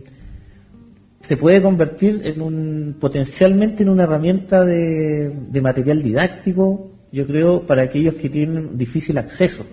se 1.22 1.38
puede 1.38 1.62
convertir 1.62 2.22
en 2.24 2.42
un, 2.42 2.98
potencialmente 3.00 3.84
en 3.84 3.90
una 3.90 4.04
herramienta 4.04 4.66
de, 4.66 5.62
material 5.62 6.02
didáctico, 6.02 6.92
yo 7.12 7.26
creo, 7.28 7.66
para 7.66 7.84
aquellos 7.84 8.16
que 8.16 8.30
tienen 8.30 8.78
difícil 8.78 9.18
acceso. 9.18 9.66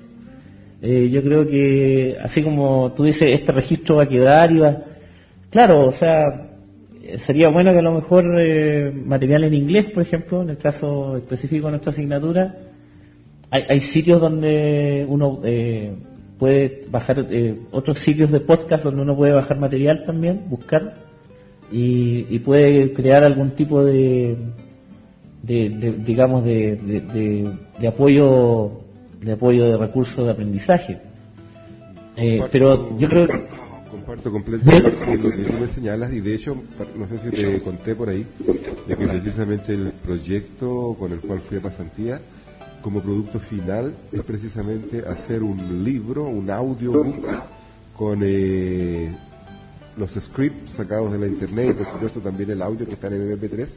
Eh, 0.83 1.09
yo 1.11 1.23
creo 1.23 1.47
que, 1.47 2.17
así 2.23 2.43
como 2.43 2.93
tú 2.93 3.05
dices, 3.05 3.31
este 3.33 3.53
registro 3.53 3.97
va 3.97 4.05
a 4.05 4.09
quedar 4.09 4.53
y 4.53 4.59
va... 4.59 4.83
Claro, 5.51 5.87
o 5.87 5.93
sea, 5.93 6.51
sería 7.25 7.49
bueno 7.49 7.73
que 7.73 7.79
a 7.79 7.83
lo 7.83 7.95
mejor 7.95 8.25
eh, 8.39 8.93
material 8.93 9.45
en 9.45 9.55
inglés, 9.55 9.87
por 9.93 10.03
ejemplo, 10.03 10.43
en 10.43 10.51
el 10.51 10.59
caso 10.59 11.17
específico 11.17 11.67
de 11.67 11.73
nuestra 11.73 11.93
asignatura, 11.93 12.55
hay, 13.51 13.63
hay 13.69 13.81
sitios 13.81 14.21
donde 14.21 15.05
uno 15.09 15.41
eh, 15.45 15.95
puede 16.39 16.85
bajar, 16.91 17.27
eh, 17.31 17.59
otros 17.71 17.99
sitios 18.01 18.31
de 18.31 18.41
podcast 18.41 18.85
donde 18.85 19.03
uno 19.03 19.17
puede 19.17 19.33
bajar 19.33 19.59
material 19.59 20.05
también, 20.05 20.45
buscar, 20.49 20.95
y, 21.71 22.27
y 22.35 22.39
puede 22.41 22.93
crear 22.93 23.25
algún 23.25 23.51
tipo 23.51 23.85
de, 23.85 24.37
de, 25.43 25.69
de, 25.71 25.93
digamos, 25.93 26.45
de, 26.45 26.77
de, 26.77 27.01
de- 27.01 27.51
de 27.81 27.89
apoyo 27.89 28.83
de 29.21 29.33
apoyo 29.33 29.65
de 29.65 29.77
recursos 29.77 30.25
de 30.25 30.31
aprendizaje. 30.31 30.99
Eh, 32.17 32.43
pero 32.53 32.97
yo 32.99 33.09
creo 33.09 33.27
que 33.27 33.47
Comparto 33.91 34.31
completamente 34.31 34.91
lo 35.17 35.31
que 35.31 35.45
tú 35.45 35.53
me 35.61 35.69
señalas 35.69 36.13
y 36.13 36.21
de 36.21 36.35
hecho, 36.35 36.57
no 36.99 37.07
sé 37.09 37.19
si 37.19 37.31
te 37.31 37.61
conté 37.63 37.95
por 37.95 38.09
ahí, 38.09 38.27
de 38.87 38.97
que 38.97 39.07
precisamente 39.07 39.73
el 39.73 39.93
proyecto 40.05 40.95
con 40.99 41.13
el 41.13 41.21
cual 41.21 41.39
fui 41.41 41.59
a 41.59 41.63
pasantía, 41.63 42.21
como 42.83 43.03
producto 43.03 43.41
final, 43.41 43.95
es 44.13 44.23
precisamente 44.23 45.05
hacer 45.07 45.43
un 45.43 45.85
libro, 45.85 46.25
un 46.25 46.51
audiobook 46.51 47.25
con 47.97 48.21
eh, 48.23 49.17
los 49.97 50.11
scripts 50.13 50.73
sacados 50.73 51.13
de 51.13 51.19
la 51.19 51.27
internet 51.27 51.71
y 51.71 51.75
por 51.75 51.93
supuesto 51.93 52.21
también 52.21 52.51
el 52.51 52.63
audio 52.63 52.87
que 52.87 52.93
están 52.93 53.13
en 53.15 53.39
MP3 53.39 53.69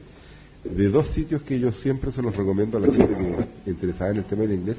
de 0.64 0.88
dos 0.90 1.08
sitios 1.08 1.42
que 1.42 1.58
yo 1.58 1.72
siempre 1.72 2.12
se 2.12 2.22
los 2.22 2.36
recomiendo 2.36 2.78
a 2.78 2.80
la 2.82 2.92
gente 2.92 3.48
que 3.64 3.70
interesada 3.70 4.10
en 4.10 4.18
el 4.18 4.24
tema 4.24 4.42
del 4.42 4.54
inglés, 4.54 4.76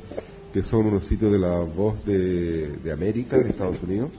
que 0.53 0.61
son 0.63 0.85
unos 0.85 1.07
sitios 1.07 1.31
de 1.31 1.39
la 1.39 1.59
voz 1.59 2.05
de, 2.05 2.77
de 2.83 2.91
América, 2.91 3.37
de 3.37 3.49
Estados 3.49 3.81
Unidos, 3.81 4.09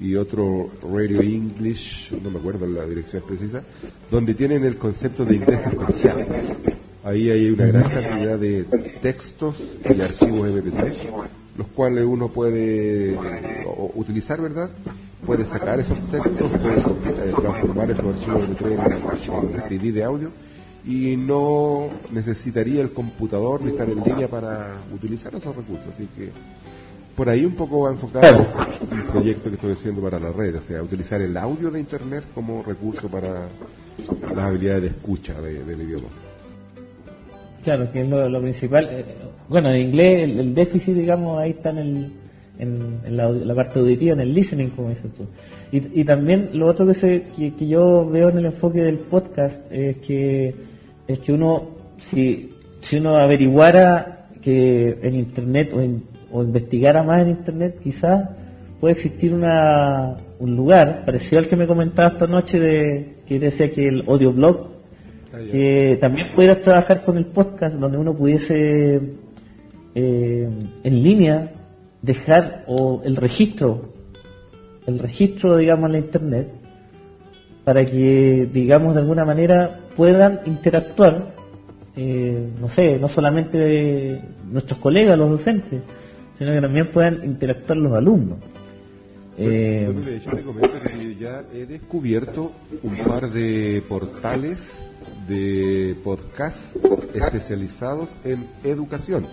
y 0.00 0.14
otro 0.16 0.70
Radio 0.82 1.20
English, 1.20 2.12
no 2.22 2.30
me 2.30 2.38
acuerdo 2.38 2.66
la 2.66 2.86
dirección 2.86 3.22
precisa, 3.26 3.62
donde 4.10 4.34
tienen 4.34 4.64
el 4.64 4.76
concepto 4.76 5.24
de 5.24 5.36
inglés 5.36 5.66
espacial. 5.66 6.81
Ahí 7.04 7.30
hay 7.30 7.50
una 7.50 7.66
gran 7.66 7.90
cantidad 7.90 8.38
de 8.38 8.64
textos 9.02 9.56
y 9.84 10.00
archivos 10.00 10.48
MP3, 10.50 10.94
los 11.56 11.66
cuales 11.68 12.04
uno 12.04 12.28
puede 12.28 13.18
utilizar, 13.94 14.40
¿verdad? 14.40 14.70
Puede 15.26 15.44
sacar 15.46 15.80
esos 15.80 15.98
textos, 16.10 16.50
puede 16.60 16.78
eh, 17.28 17.32
transformar 17.40 17.90
esos 17.90 18.04
archivos 18.06 18.48
MP3 18.48 19.54
en 19.54 19.68
CD 19.68 19.92
de 19.92 20.04
audio 20.04 20.30
y 20.84 21.16
no 21.16 21.88
necesitaría 22.12 22.82
el 22.82 22.92
computador 22.92 23.62
ni 23.62 23.70
estar 23.70 23.88
en 23.88 24.02
línea 24.02 24.28
para 24.28 24.76
utilizar 24.94 25.34
esos 25.34 25.54
recursos. 25.56 25.86
Así 25.94 26.08
que 26.16 26.30
por 27.16 27.28
ahí 27.28 27.44
un 27.44 27.54
poco 27.54 27.80
va 27.82 27.90
enfocado 27.90 28.46
el 28.92 29.02
proyecto 29.04 29.48
que 29.50 29.56
estoy 29.56 29.72
haciendo 29.72 30.00
para 30.02 30.18
la 30.20 30.30
red, 30.32 30.56
o 30.56 30.62
sea, 30.62 30.82
utilizar 30.82 31.20
el 31.20 31.36
audio 31.36 31.70
de 31.70 31.80
Internet 31.80 32.24
como 32.34 32.62
recurso 32.62 33.08
para 33.08 33.48
las 34.34 34.38
habilidades 34.38 34.82
de 34.82 34.88
escucha 34.88 35.40
de- 35.40 35.64
del 35.64 35.82
idioma. 35.82 36.08
Claro, 37.64 37.90
que 37.92 38.00
es 38.00 38.08
lo, 38.08 38.40
principal. 38.40 38.88
Eh, 38.90 39.04
bueno, 39.48 39.70
en 39.70 39.80
inglés 39.88 40.22
el, 40.38 40.54
déficit, 40.54 40.94
digamos, 40.96 41.38
ahí 41.40 41.50
está 41.50 41.70
en, 41.70 41.78
el, 41.78 42.12
en, 42.58 43.16
la, 43.16 43.28
la 43.30 43.54
parte 43.54 43.78
auditiva, 43.78 44.14
en 44.14 44.20
el 44.20 44.34
listening, 44.34 44.70
como 44.70 44.88
dices 44.88 45.12
tú. 45.14 45.26
Y, 45.70 46.00
y 46.00 46.04
también 46.04 46.50
lo 46.54 46.66
otro 46.66 46.86
que, 46.86 46.94
se, 46.94 47.22
que, 47.36 47.54
que 47.54 47.68
yo 47.68 48.08
veo 48.08 48.30
en 48.30 48.38
el 48.38 48.46
enfoque 48.46 48.80
del 48.82 48.98
podcast 48.98 49.60
es 49.70 49.96
que, 49.98 50.54
es 51.06 51.18
que 51.20 51.32
uno, 51.32 51.68
si, 52.10 52.50
si 52.80 52.96
uno 52.96 53.16
averiguara 53.16 54.26
que 54.42 54.98
en 55.02 55.14
Internet 55.14 55.70
o, 55.72 55.80
en- 55.80 56.02
o 56.32 56.42
investigara 56.42 57.02
más 57.02 57.22
en 57.22 57.28
Internet, 57.30 57.78
quizás 57.82 58.28
puede 58.80 58.94
existir 58.94 59.32
una, 59.34 60.16
un 60.40 60.56
lugar 60.56 61.04
parecido 61.04 61.38
al 61.38 61.46
que 61.46 61.56
me 61.56 61.66
comentaba 61.68 62.08
esta 62.08 62.26
noche 62.26 62.58
de 62.58 63.16
que 63.26 63.38
decía 63.38 63.70
que 63.70 63.86
el 63.86 64.02
audioblog 64.08 64.72
que 65.50 65.98
también 66.00 66.28
pudieras 66.34 66.60
trabajar 66.60 67.04
con 67.04 67.16
el 67.16 67.26
podcast, 67.26 67.76
donde 67.76 67.98
uno 67.98 68.14
pudiese 68.14 69.00
eh, 69.94 70.48
en 70.84 71.02
línea 71.02 71.52
dejar 72.02 72.64
o 72.66 73.00
el 73.04 73.16
registro, 73.16 73.92
el 74.86 74.98
registro, 74.98 75.56
digamos, 75.56 75.86
en 75.86 75.92
la 75.92 75.98
internet, 75.98 76.48
para 77.64 77.86
que, 77.86 78.48
digamos, 78.52 78.94
de 78.94 79.00
alguna 79.00 79.24
manera 79.24 79.80
puedan 79.96 80.40
interactuar, 80.46 81.34
eh, 81.96 82.48
no 82.60 82.68
sé, 82.68 82.98
no 82.98 83.08
solamente 83.08 84.20
nuestros 84.50 84.78
colegas, 84.80 85.16
los 85.16 85.30
docentes, 85.30 85.82
sino 86.38 86.52
que 86.52 86.60
también 86.60 86.88
puedan 86.88 87.24
interactuar 87.24 87.78
los 87.78 87.92
alumnos. 87.92 88.38
Eh, 89.38 90.20
yo 90.24 90.36
te 90.36 90.42
comento 90.42 90.80
que 90.82 91.16
ya 91.16 91.44
he 91.52 91.64
descubierto 91.64 92.52
un 92.82 92.96
par 92.98 93.30
de 93.30 93.82
portales 93.88 94.58
de 95.26 95.96
podcast 96.04 96.56
especializados 97.14 98.10
en 98.24 98.46
educación. 98.62 99.26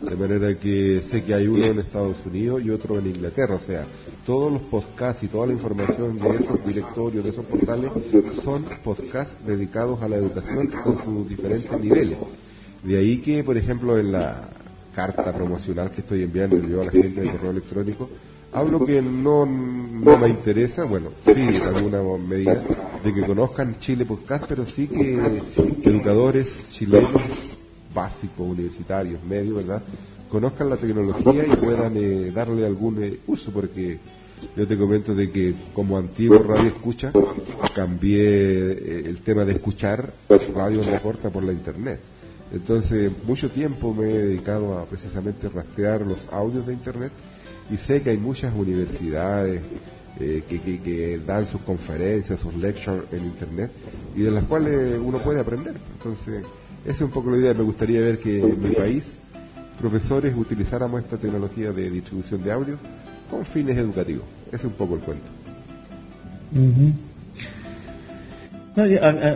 De 0.00 0.16
manera 0.16 0.58
que 0.58 1.02
sé 1.10 1.22
que 1.22 1.34
hay 1.34 1.46
uno 1.46 1.64
en 1.64 1.78
Estados 1.78 2.24
Unidos 2.26 2.62
y 2.64 2.70
otro 2.70 2.98
en 2.98 3.06
Inglaterra. 3.06 3.54
O 3.56 3.60
sea, 3.60 3.86
todos 4.26 4.52
los 4.52 4.62
podcasts 4.62 5.22
y 5.22 5.28
toda 5.28 5.46
la 5.46 5.52
información 5.52 6.18
de 6.18 6.36
esos 6.36 6.66
directorios, 6.66 7.24
de 7.24 7.30
esos 7.30 7.44
portales, 7.44 7.90
son 8.42 8.64
podcasts 8.82 9.36
dedicados 9.46 10.02
a 10.02 10.08
la 10.08 10.16
educación 10.16 10.68
con 10.68 11.02
sus 11.04 11.28
diferentes 11.28 11.70
niveles. 11.80 12.18
De 12.82 12.98
ahí 12.98 13.18
que, 13.18 13.44
por 13.44 13.56
ejemplo, 13.56 13.98
en 13.98 14.12
la 14.12 14.48
carta 14.94 15.32
promocional 15.32 15.90
que 15.90 16.00
estoy 16.00 16.22
enviando 16.22 16.58
yo 16.66 16.82
a 16.82 16.86
la 16.86 16.90
gente 16.90 17.20
de 17.20 17.30
correo 17.30 17.50
electrónico, 17.52 18.10
hablo 18.54 18.86
que 18.86 19.02
no, 19.02 19.44
no 19.44 20.16
me 20.16 20.28
interesa, 20.28 20.84
bueno, 20.84 21.10
sí, 21.24 21.32
en 21.32 21.62
alguna 21.62 22.00
medida, 22.16 22.62
de 23.02 23.12
que 23.12 23.22
conozcan 23.22 23.78
Chile 23.80 24.06
Podcast, 24.06 24.44
pero 24.48 24.64
sí 24.64 24.86
que 24.86 25.42
educadores 25.82 26.46
chilenos 26.70 27.20
básicos, 27.92 28.48
universitarios, 28.48 29.22
medios, 29.24 29.56
¿verdad? 29.56 29.82
Conozcan 30.30 30.70
la 30.70 30.76
tecnología 30.76 31.44
y 31.46 31.56
puedan 31.56 31.96
eh, 31.96 32.30
darle 32.32 32.64
algún 32.64 33.02
eh, 33.02 33.18
uso, 33.26 33.50
porque 33.52 33.98
yo 34.56 34.66
te 34.66 34.76
comento 34.76 35.14
de 35.14 35.30
que 35.30 35.54
como 35.74 35.98
antiguo 35.98 36.38
radio 36.38 36.68
escucha, 36.68 37.12
cambié 37.74 38.72
eh, 38.72 39.02
el 39.06 39.18
tema 39.22 39.44
de 39.44 39.52
escuchar 39.54 40.12
radio 40.54 40.82
en 40.82 40.90
la 40.90 41.02
corta 41.02 41.30
por 41.30 41.42
la 41.42 41.52
internet. 41.52 42.00
Entonces, 42.52 43.10
mucho 43.24 43.50
tiempo 43.50 43.92
me 43.92 44.10
he 44.10 44.18
dedicado 44.18 44.78
a 44.78 44.84
precisamente 44.86 45.48
rastrear 45.48 46.02
los 46.02 46.24
audios 46.30 46.66
de 46.66 46.72
internet 46.72 47.12
y 47.70 47.76
sé 47.78 48.02
que 48.02 48.10
hay 48.10 48.18
muchas 48.18 48.54
universidades 48.54 49.62
que, 50.18 50.42
que, 50.82 51.20
dan 51.26 51.46
sus 51.46 51.60
conferencias, 51.62 52.40
sus 52.40 52.54
lectures 52.54 53.02
en 53.12 53.24
internet 53.24 53.70
y 54.14 54.22
de 54.22 54.30
las 54.30 54.44
cuales 54.44 54.98
uno 55.02 55.18
puede 55.18 55.40
aprender. 55.40 55.74
Entonces, 55.98 56.44
esa 56.84 56.94
es 56.94 57.00
un 57.00 57.10
poco 57.10 57.30
la 57.30 57.38
idea. 57.38 57.54
Me 57.54 57.62
gustaría 57.62 58.00
ver 58.00 58.18
que 58.18 58.38
en 58.38 58.62
mi 58.62 58.74
país 58.74 59.04
profesores 59.80 60.34
utilizáramos 60.36 61.02
esta 61.02 61.16
tecnología 61.16 61.72
de 61.72 61.90
distribución 61.90 62.42
de 62.42 62.52
audio 62.52 62.78
con 63.30 63.44
fines 63.44 63.76
educativos. 63.76 64.24
Ese 64.48 64.56
es 64.58 64.64
un 64.64 64.72
poco 64.72 64.94
el 64.94 65.00
cuento. 65.00 65.26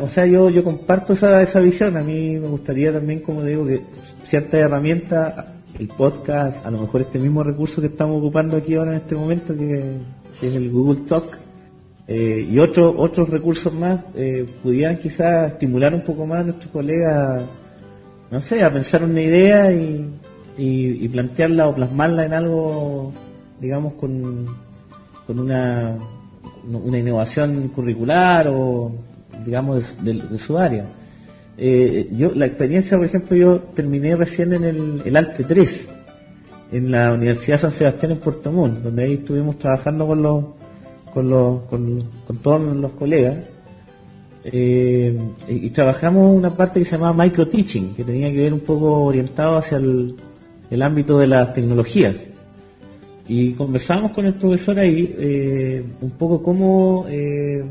o 0.03 0.09
sea, 0.11 0.27
yo, 0.27 0.51
yo 0.51 0.63
comparto 0.63 1.15
esa, 1.15 1.43
esa 1.43 1.61
visión. 1.61 1.97
A 1.97 2.03
mí 2.03 2.39
me 2.39 2.49
gustaría 2.49 2.93
también, 2.93 3.21
como 3.21 3.43
digo, 3.43 3.67
que 3.67 3.81
cierta 4.29 4.59
herramienta, 4.59 5.55
el 5.79 5.89
podcast, 5.89 6.65
a 6.65 6.71
lo 6.71 6.81
mejor 6.81 7.03
este 7.03 7.19
mismo 7.19 7.43
recurso 7.43 7.81
que 7.81 7.89
estamos 7.89 8.19
ocupando 8.19 8.57
aquí 8.57 8.75
ahora 8.75 8.93
en 8.93 8.99
este 8.99 9.15
momento, 9.15 9.57
que, 9.57 9.97
es 10.41 10.55
el 10.55 10.71
Google 10.71 11.03
Talk, 11.09 11.39
eh, 12.07 12.47
y 12.51 12.59
otros 12.59 12.95
otros 12.97 13.29
recursos 13.29 13.73
más 13.75 14.01
eh, 14.15 14.47
pudieran 14.63 14.97
quizás 14.97 15.53
estimular 15.53 15.93
un 15.95 16.03
poco 16.03 16.27
más 16.27 16.41
a 16.41 16.45
nuestros 16.45 16.71
colegas, 16.73 17.43
no 18.31 18.41
sé, 18.41 18.63
a 18.63 18.73
pensar 18.73 19.05
una 19.05 19.21
idea 19.21 19.73
y, 19.73 20.09
y, 20.57 21.09
plantearla 21.09 21.69
o 21.69 21.75
plasmarla 21.75 22.27
en 22.27 22.35
algo, 22.35 23.13
digamos, 23.61 23.95
con, 23.95 24.47
con 25.27 25.39
una, 25.39 25.97
una 26.67 26.99
innovación 26.99 27.69
curricular 27.69 28.49
o, 28.49 28.93
digamos, 29.45 29.85
de, 30.03 30.39
su 30.39 30.59
área. 30.59 30.87
Eh, 31.59 32.09
yo 32.13 32.33
La 32.35 32.47
experiencia, 32.47 32.97
por 32.97 33.07
ejemplo, 33.07 33.37
yo 33.37 33.59
terminé 33.75 34.15
recién 34.15 34.53
en 34.53 34.65
el, 34.65 35.03
el 35.05 35.17
ALTE 35.17 35.45
3, 35.45 35.89
en 36.73 36.91
la 36.91 37.13
Universidad 37.13 37.61
San 37.61 37.73
Sebastián 37.73 38.13
en 38.13 38.19
Puerto 38.19 38.53
Montt, 38.53 38.79
donde 38.79 39.05
ahí 39.05 39.15
estuvimos 39.15 39.59
trabajando 39.59 40.07
con 40.07 40.23
los 40.23 40.45
con, 41.13 41.29
los, 41.29 41.63
con, 41.65 42.39
todos 42.43 42.61
los 42.77 42.93
colegas 42.93 43.39
eh, 44.45 45.19
y, 45.49 45.71
trabajamos 45.71 46.35
una 46.35 46.51
parte 46.51 46.79
que 46.81 46.85
se 46.85 46.93
llamaba 46.93 47.25
micro 47.25 47.49
teaching, 47.49 47.95
que 47.95 48.05
tenía 48.05 48.31
que 48.31 48.39
ver 48.39 48.53
un 48.53 48.61
poco 48.61 49.03
orientado 49.03 49.59
hacia 49.59 49.79
el, 49.79 50.15
ámbito 50.81 51.19
de 51.19 51.27
las 51.27 51.53
tecnologías. 51.53 52.17
Y 53.27 53.53
conversamos 53.55 54.13
con 54.13 54.25
el 54.25 54.35
profesor 54.35 54.79
ahí 54.79 55.15
eh, 55.19 55.85
un 56.01 56.11
poco 56.13 56.43
cómo, 56.43 57.07
eh, 57.09 57.63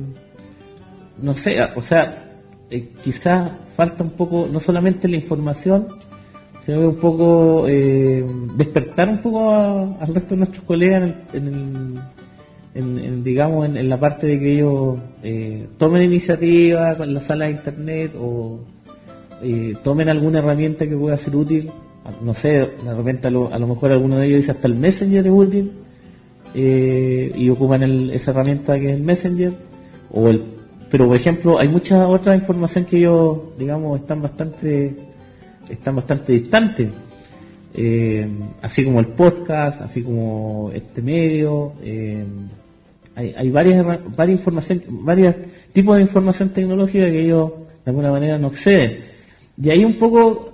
no 1.19 1.35
sé, 1.35 1.55
o 1.75 1.81
sea, 1.81 2.26
quizás 3.03 3.51
falta 3.75 4.03
un 4.03 4.11
poco, 4.11 4.47
no 4.51 4.59
solamente 4.59 5.07
la 5.07 5.15
información, 5.15 5.87
sino 6.65 6.79
que 6.79 6.87
un 6.87 6.97
poco 6.97 7.65
despertar 8.55 9.09
un 9.09 9.21
poco 9.21 9.51
al 9.51 10.13
resto 10.13 10.31
de 10.31 10.37
nuestros 10.37 10.63
colegas 10.65 11.13
en 11.33 11.47
el 11.47 11.99
en, 12.77 13.23
digamos, 13.23 13.67
en, 13.69 13.89
la 13.89 13.99
parte 13.99 14.27
de 14.27 14.39
que 14.39 14.53
ellos 14.53 14.99
eh, 15.23 15.67
tomen 15.77 16.03
iniciativa 16.03 16.95
con 16.95 17.13
la 17.13 17.21
sala 17.21 17.45
de 17.45 17.51
internet 17.51 18.11
o 18.19 18.59
eh, 19.41 19.73
tomen 19.83 20.09
alguna 20.09 20.39
herramienta 20.39 20.87
que 20.87 20.95
pueda 20.95 21.17
ser 21.17 21.35
útil. 21.35 21.69
No 22.21 22.33
sé, 22.33 22.49
de 22.49 22.93
repente 22.95 23.27
a 23.27 23.31
lo, 23.31 23.49
mejor 23.67 23.91
alguno 23.91 24.17
de 24.17 24.27
ellos 24.27 24.37
dice 24.37 24.51
hasta 24.51 24.67
el 24.67 24.75
Messenger 24.75 25.27
es 25.27 25.33
útil 25.33 25.71
eh, 26.53 27.31
y 27.35 27.49
ocupan 27.49 27.83
esa 28.11 28.31
herramienta 28.31 28.79
que 28.79 28.91
es 28.91 28.95
el 28.95 29.03
Messenger. 29.03 29.53
o 30.11 30.29
el 30.29 30.56
Pero, 30.89 31.07
por 31.07 31.17
ejemplo, 31.17 31.59
hay 31.59 31.67
mucha 31.67 32.07
otra 32.07 32.35
información 32.35 32.85
que 32.85 32.97
ellos, 32.97 33.57
digamos, 33.57 33.99
están 33.99 34.21
bastante, 34.21 34.95
están 35.69 35.95
bastante 35.95 36.33
distantes. 36.33 36.89
así 38.61 38.85
como 38.85 38.99
el 38.99 39.07
podcast, 39.07 39.81
así 39.81 40.01
como 40.01 40.71
este 40.73 41.01
medio, 41.01 41.73
eh, 41.83 42.23
hay, 43.15 43.33
hay 43.35 43.49
varias, 43.49 43.85
varias 44.15 44.39
información, 44.39 44.81
varios 45.03 45.35
tipos 45.73 45.97
de 45.97 46.03
información 46.03 46.49
tecnológica 46.49 47.05
que 47.05 47.25
ellos 47.25 47.51
de 47.83 47.91
alguna 47.91 48.11
manera 48.11 48.37
no 48.37 48.47
acceden. 48.47 48.99
Y 49.61 49.69
ahí 49.69 49.83
un 49.83 49.95
poco, 49.95 50.53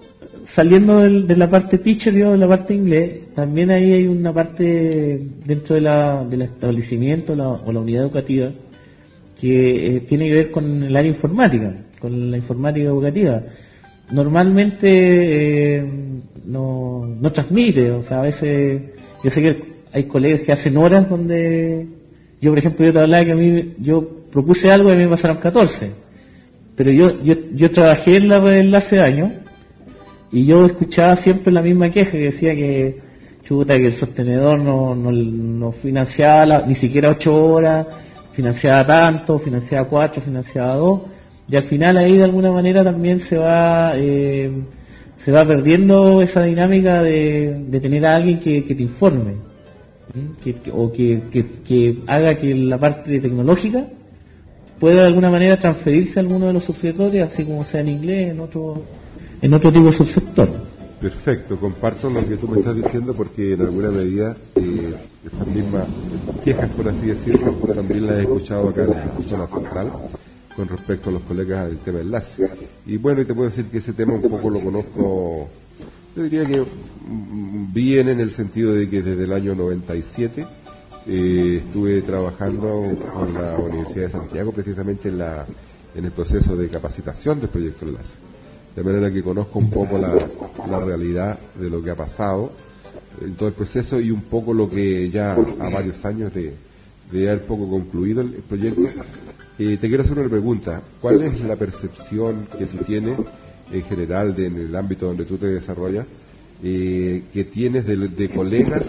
saliendo 0.55 0.99
de 0.99 1.37
la 1.37 1.49
parte 1.49 1.77
teacher, 1.77 2.13
de 2.13 2.37
la 2.37 2.47
parte 2.47 2.73
inglés, 2.73 3.33
también 3.35 3.69
ahí 3.69 3.91
hay 3.91 4.07
una 4.07 4.33
parte 4.33 5.21
dentro 5.45 5.75
de 5.75 5.81
la, 5.81 6.23
del 6.25 6.41
establecimiento 6.43 7.33
o 7.33 7.71
la 7.71 7.79
unidad 7.79 8.03
educativa 8.03 8.49
que 9.43 9.97
eh, 9.97 9.99
tiene 10.07 10.29
que 10.29 10.35
ver 10.35 10.51
con 10.51 10.81
el 10.83 10.95
área 10.95 11.11
informática, 11.11 11.75
con 11.99 12.31
la 12.31 12.37
informática 12.37 12.85
educativa. 12.85 13.43
Normalmente 14.09 14.87
eh, 15.75 15.85
no, 16.45 17.05
no 17.05 17.31
transmite, 17.33 17.91
o 17.91 18.03
sea, 18.03 18.19
a 18.19 18.23
veces, 18.23 18.83
yo 19.21 19.29
sé 19.29 19.41
que 19.41 19.63
hay 19.91 20.05
colegas 20.05 20.41
que 20.45 20.53
hacen 20.53 20.77
horas 20.77 21.09
donde 21.09 21.87
yo, 22.39 22.51
por 22.51 22.59
ejemplo, 22.59 22.85
yo 22.85 22.93
te 22.93 22.99
hablaba 22.99 23.25
que 23.25 23.31
a 23.33 23.35
mí, 23.35 23.73
yo 23.79 24.07
propuse 24.31 24.71
algo 24.71 24.89
y 24.89 24.93
a 24.93 24.95
mí 24.95 25.03
me 25.03 25.09
pasaron 25.09 25.37
14. 25.37 25.91
Pero 26.77 26.91
yo, 26.93 27.21
yo, 27.21 27.35
yo 27.53 27.69
trabajé 27.71 28.15
en 28.15 28.29
la 28.29 28.39
red 28.39 28.73
hace 28.73 29.01
años 29.01 29.33
y 30.31 30.45
yo 30.45 30.65
escuchaba 30.67 31.17
siempre 31.17 31.51
la 31.51 31.61
misma 31.61 31.89
queja 31.89 32.11
que 32.11 32.31
decía 32.31 32.55
que, 32.55 32.97
chuta, 33.43 33.75
que 33.77 33.87
el 33.87 33.93
sostenedor 33.93 34.57
no, 34.57 34.95
no, 34.95 35.11
no 35.11 35.73
financiaba 35.73 36.65
ni 36.65 36.75
siquiera 36.75 37.09
8 37.09 37.45
horas, 37.45 37.87
financiaba 38.33 38.85
tanto, 38.85 39.39
financiaba 39.39 39.87
4, 39.87 40.21
financiaba 40.21 40.75
2. 40.75 41.01
Y 41.49 41.55
al 41.55 41.63
final 41.65 41.97
ahí 41.97 42.17
de 42.17 42.23
alguna 42.23 42.51
manera 42.51 42.83
también 42.83 43.19
se 43.21 43.37
va, 43.37 43.93
eh, 43.95 44.51
se 45.23 45.31
va 45.31 45.45
perdiendo 45.45 46.21
esa 46.21 46.43
dinámica 46.43 47.01
de, 47.01 47.65
de 47.67 47.79
tener 47.79 48.05
a 48.05 48.15
alguien 48.15 48.39
que, 48.39 48.63
que 48.65 48.75
te 48.75 48.83
informe 48.83 49.53
que, 50.43 50.55
o 50.71 50.91
que, 50.91 51.21
que, 51.65 52.03
haga 52.07 52.35
que 52.37 52.53
la 52.53 52.77
parte 52.77 53.19
tecnológica 53.19 53.87
pueda 54.79 55.01
de 55.01 55.07
alguna 55.07 55.29
manera 55.29 55.57
transferirse 55.57 56.19
a 56.19 56.23
alguno 56.23 56.47
de 56.47 56.53
los 56.53 56.65
subsectores, 56.65 57.21
así 57.21 57.45
como 57.45 57.63
sea 57.63 57.81
en 57.81 57.89
inglés, 57.89 58.31
en 58.31 58.39
otro, 58.39 58.83
en 59.41 59.53
otro 59.53 59.71
tipo 59.71 59.87
de 59.87 59.93
subsector. 59.93 60.49
Perfecto, 61.01 61.59
comparto 61.59 62.09
lo 62.09 62.25
que 62.27 62.37
tú 62.37 62.47
me 62.47 62.59
estás 62.59 62.75
diciendo 62.75 63.13
porque 63.13 63.53
en 63.53 63.61
alguna 63.61 63.91
medida 63.91 64.37
esas 65.25 65.47
mismas 65.47 65.87
quejas, 66.43 66.69
por 66.71 66.87
así 66.87 67.07
decirlo, 67.07 67.53
también 67.73 68.07
las 68.07 68.17
he 68.17 68.21
escuchado 68.21 68.69
acá 68.69 68.83
en 68.83 68.89
la 68.89 69.27
zona 69.27 69.47
central 69.47 69.93
con 70.55 70.67
respecto 70.67 71.09
a 71.09 71.13
los 71.13 71.21
colegas 71.23 71.67
del 71.67 71.77
tema 71.77 71.99
enlace. 72.01 72.49
Y 72.85 72.97
bueno, 72.97 73.21
y 73.21 73.25
te 73.25 73.33
puedo 73.33 73.49
decir 73.49 73.65
que 73.65 73.79
ese 73.79 73.93
tema 73.93 74.13
un 74.13 74.21
poco 74.21 74.49
lo 74.49 74.59
conozco 74.59 75.49
yo 76.15 76.23
diría 76.23 76.45
que 76.45 76.63
bien 77.73 78.07
en 78.07 78.19
el 78.19 78.31
sentido 78.31 78.73
de 78.73 78.87
que 78.87 79.01
desde 79.01 79.23
el 79.23 79.33
año 79.33 79.55
97 79.55 80.45
eh, 81.07 81.61
estuve 81.65 82.03
trabajando 82.03 82.83
con 83.11 83.33
la 83.33 83.57
Universidad 83.57 84.05
de 84.05 84.11
Santiago, 84.11 84.51
precisamente 84.51 85.09
en 85.09 85.17
la 85.17 85.45
en 85.95 86.05
el 86.05 86.11
proceso 86.11 86.55
de 86.55 86.69
capacitación 86.69 87.39
del 87.39 87.49
proyecto 87.49 87.85
Enlace. 87.85 88.13
De 88.75 88.83
manera 88.83 89.11
que 89.11 89.21
conozco 89.21 89.59
un 89.59 89.69
poco 89.69 89.97
la, 89.97 90.27
la 90.67 90.79
realidad 90.79 91.37
de 91.55 91.69
lo 91.69 91.83
que 91.83 91.91
ha 91.91 91.95
pasado 91.95 92.51
en 93.21 93.35
todo 93.35 93.49
el 93.49 93.55
proceso 93.55 93.99
y 93.99 94.11
un 94.11 94.23
poco 94.23 94.53
lo 94.53 94.69
que 94.69 95.09
ya 95.09 95.33
a 95.33 95.69
varios 95.69 96.03
años 96.05 96.33
de, 96.33 96.53
de 97.11 97.29
haber 97.29 97.45
poco 97.45 97.69
concluido 97.69 98.21
el, 98.21 98.31
proyecto. 98.47 98.81
Eh, 99.59 99.77
te 99.79 99.87
quiero 99.87 100.03
hacer 100.03 100.17
una 100.17 100.29
pregunta. 100.29 100.81
¿Cuál 100.99 101.21
es 101.23 101.39
la 101.41 101.55
percepción 101.55 102.47
que 102.57 102.65
tú 102.65 102.77
tienes 102.85 103.19
en 103.71 103.83
general 103.83 104.35
en 104.37 104.57
el 104.57 104.75
ámbito 104.75 105.07
donde 105.07 105.25
tú 105.25 105.37
te 105.37 105.47
desarrollas, 105.47 106.05
eh, 106.63 107.23
que 107.31 107.45
tienes 107.45 107.85
de, 107.85 108.29
colegas 108.29 108.83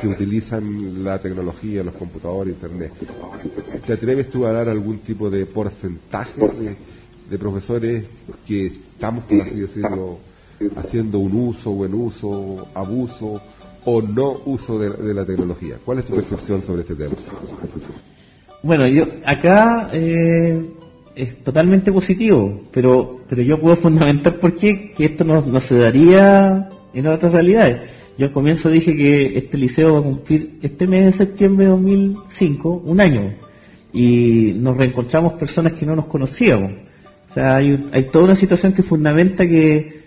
que 0.00 0.08
utilizan 0.08 1.04
la 1.04 1.20
tecnología, 1.20 1.84
los 1.84 1.94
computadores, 1.94 2.54
Internet? 2.54 2.92
¿Te 3.86 3.92
atreves 3.92 4.28
tú 4.30 4.44
a 4.44 4.52
dar 4.52 4.68
algún 4.68 4.98
tipo 4.98 5.30
de 5.30 5.46
porcentaje 5.46 6.76
de, 7.30 7.38
profesores 7.38 8.04
que 8.46 8.66
estamos, 8.66 9.24
por 9.24 9.40
así 9.40 9.60
decirlo, 9.60 10.18
haciendo 10.76 11.18
un 11.18 11.34
uso, 11.34 11.70
buen 11.70 11.94
uso, 11.94 12.68
abuso 12.74 13.40
o 13.84 14.02
no 14.02 14.40
uso 14.46 14.78
de, 14.78 15.14
la 15.14 15.24
tecnología. 15.24 15.76
¿Cuál 15.84 15.98
es 15.98 16.04
tu 16.04 16.14
percepción 16.14 16.62
sobre 16.62 16.82
este 16.82 16.94
tema? 16.94 17.14
Bueno, 18.62 18.86
yo 18.88 19.04
acá 19.24 19.90
eh, 19.92 20.70
es 21.16 21.42
totalmente 21.42 21.90
positivo, 21.90 22.62
pero 22.72 23.22
pero 23.32 23.44
yo 23.44 23.58
puedo 23.58 23.76
fundamentar 23.76 24.38
por 24.38 24.56
qué 24.56 24.92
que 24.94 25.06
esto 25.06 25.24
no, 25.24 25.58
se 25.60 25.78
daría 25.78 26.68
en 26.92 27.06
otras 27.06 27.32
realidades. 27.32 27.80
Yo 28.18 28.26
al 28.26 28.32
comienzo 28.34 28.68
dije 28.68 28.94
que 28.94 29.38
este 29.38 29.56
liceo 29.56 29.94
va 29.94 30.00
a 30.00 30.02
cumplir 30.02 30.58
este 30.60 30.86
mes 30.86 31.06
de 31.06 31.12
septiembre 31.12 31.64
de 31.64 31.70
2005 31.70 32.82
un 32.84 33.00
año 33.00 33.32
y 33.90 34.52
nos 34.52 34.76
reencontramos 34.76 35.32
personas 35.32 35.72
que 35.72 35.86
no 35.86 35.96
nos 35.96 36.08
conocíamos. 36.08 36.72
O 37.30 37.32
sea, 37.32 37.56
hay, 37.56 37.88
hay 37.90 38.04
toda 38.08 38.26
una 38.26 38.36
situación 38.36 38.74
que 38.74 38.82
fundamenta 38.82 39.48
que 39.48 40.01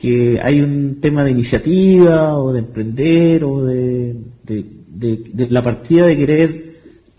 que 0.00 0.40
hay 0.42 0.60
un 0.60 0.98
tema 1.00 1.22
de 1.22 1.30
iniciativa 1.30 2.38
o 2.38 2.52
de 2.52 2.60
emprender 2.60 3.44
o 3.44 3.64
de, 3.64 4.16
de, 4.42 5.46
la 5.50 5.62
partida 5.62 6.06
de 6.06 6.16
querer 6.16 6.70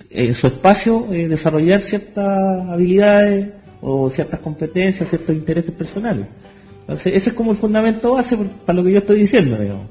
en 0.09 0.33
su 0.33 0.47
espacio 0.47 1.13
eh, 1.13 1.27
desarrollar 1.27 1.83
ciertas 1.83 2.25
habilidades 2.67 3.49
o 3.81 4.09
ciertas 4.09 4.39
competencias, 4.39 5.07
ciertos 5.09 5.35
intereses 5.35 5.73
personales. 5.75 6.25
Entonces, 6.81 7.13
ese 7.15 7.29
es 7.29 7.35
como 7.35 7.51
el 7.51 7.57
fundamento 7.57 8.13
base 8.13 8.35
para 8.65 8.79
lo 8.79 8.83
que 8.83 8.93
yo 8.93 8.97
estoy 8.97 9.19
diciendo, 9.19 9.57
digamos. 9.59 9.87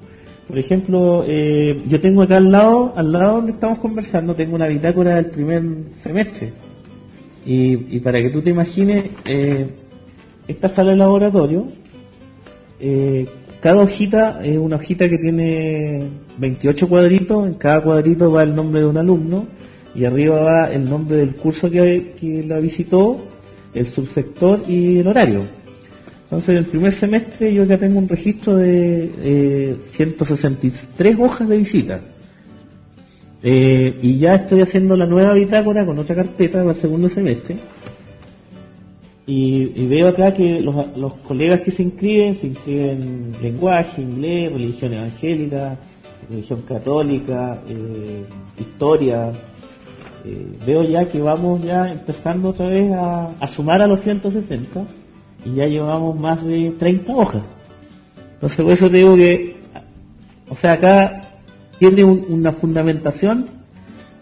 Por 0.49 0.59
ejemplo, 0.59 1.25
eh, 1.27 1.81
yo 1.87 2.01
tengo 2.01 2.23
acá 2.23 2.39
al 2.39 2.51
lado, 2.51 2.93
al 2.97 3.13
lado 3.13 3.37
donde 3.37 3.53
estamos 3.53 3.79
conversando, 3.79 4.35
tengo 4.35 4.57
una 4.57 4.67
bitácora 4.67 5.15
del 5.15 5.27
primer 5.27 5.63
semestre. 6.03 6.53
Y, 7.47 7.97
y 7.97 8.01
para 8.01 8.21
que 8.21 8.31
tú 8.31 8.43
te 8.43 8.51
imagines, 8.51 9.11
eh, 9.27 9.69
esta 10.49 10.69
sala 10.71 10.91
de 10.91 10.97
laboratorio 10.97 11.69
eh, 12.81 13.27
cada 13.61 13.83
hojita 13.83 14.41
es 14.43 14.57
una 14.57 14.77
hojita 14.77 15.09
que 15.09 15.19
tiene 15.19 16.01
28 16.39 16.89
cuadritos, 16.89 17.47
en 17.47 17.55
cada 17.55 17.83
cuadrito 17.83 18.31
va 18.31 18.43
el 18.43 18.55
nombre 18.55 18.81
de 18.81 18.87
un 18.87 18.97
alumno 18.97 19.47
y 19.95 20.05
arriba 20.05 20.41
va 20.41 20.71
el 20.71 20.89
nombre 20.89 21.19
del 21.19 21.35
curso 21.37 21.71
que, 21.71 22.45
la 22.47 22.59
visitó, 22.59 23.23
el 23.75 23.87
subsector 23.87 24.63
y 24.67 24.99
el 24.99 25.09
horario. 25.09 25.43
Entonces, 26.25 26.49
en 26.51 26.57
el 26.57 26.67
primer 26.67 26.93
semestre 26.93 27.53
yo 27.53 27.65
ya 27.65 27.77
tengo 27.77 27.99
un 27.99 28.09
registro 28.09 28.57
de 28.57 29.77
163 29.97 31.13
eh, 31.13 31.17
hojas 31.21 31.49
de 31.49 31.57
visita. 31.57 32.01
Eh, 33.43 33.99
y 34.03 34.19
ya 34.19 34.37
estoy 34.37 34.61
haciendo 34.63 34.97
la 34.97 35.07
nueva 35.07 35.35
bitácora 35.35 35.85
con 35.85 35.99
otra 35.99 36.15
carpeta 36.15 36.59
para 36.59 36.73
el 36.73 36.81
segundo 36.81 37.09
semestre 37.09 37.57
y, 39.33 39.87
veo 39.87 40.09
acá 40.09 40.35
que 40.35 40.61
los, 40.61 41.15
colegas 41.29 41.61
que 41.61 41.71
se 41.71 41.85
inscriben, 41.85 42.35
se 42.35 42.49
inscriben 42.49 43.01
en 43.01 43.43
lenguaje, 43.43 44.03
inglés, 44.03 44.53
religión 44.53 44.93
evangélica, 44.93 45.79
religión 46.29 46.63
católica, 46.63 47.61
eh, 47.69 48.25
historia. 48.59 49.31
Eh, 50.25 50.53
veo 50.67 50.83
ya 50.83 51.09
que 51.09 51.21
vamos 51.21 51.63
ya 51.63 51.93
empezando 51.93 52.49
otra 52.49 52.67
vez 52.67 52.91
a, 52.93 53.47
sumar 53.47 53.81
a 53.81 53.87
los 53.87 54.03
160 54.03 54.83
y 55.45 55.55
ya 55.55 55.67
llevamos 55.67 56.19
más 56.19 56.45
de 56.45 56.75
30 56.77 57.15
hojas. 57.15 57.43
Entonces 58.35 58.61
por 58.61 58.73
eso 58.73 58.91
te 58.91 58.97
digo 58.97 59.15
que, 59.15 59.55
o 60.49 60.57
sea, 60.57 60.73
acá 60.73 61.21
tiene 61.79 62.03
una 62.03 62.51
fundamentación 62.51 63.60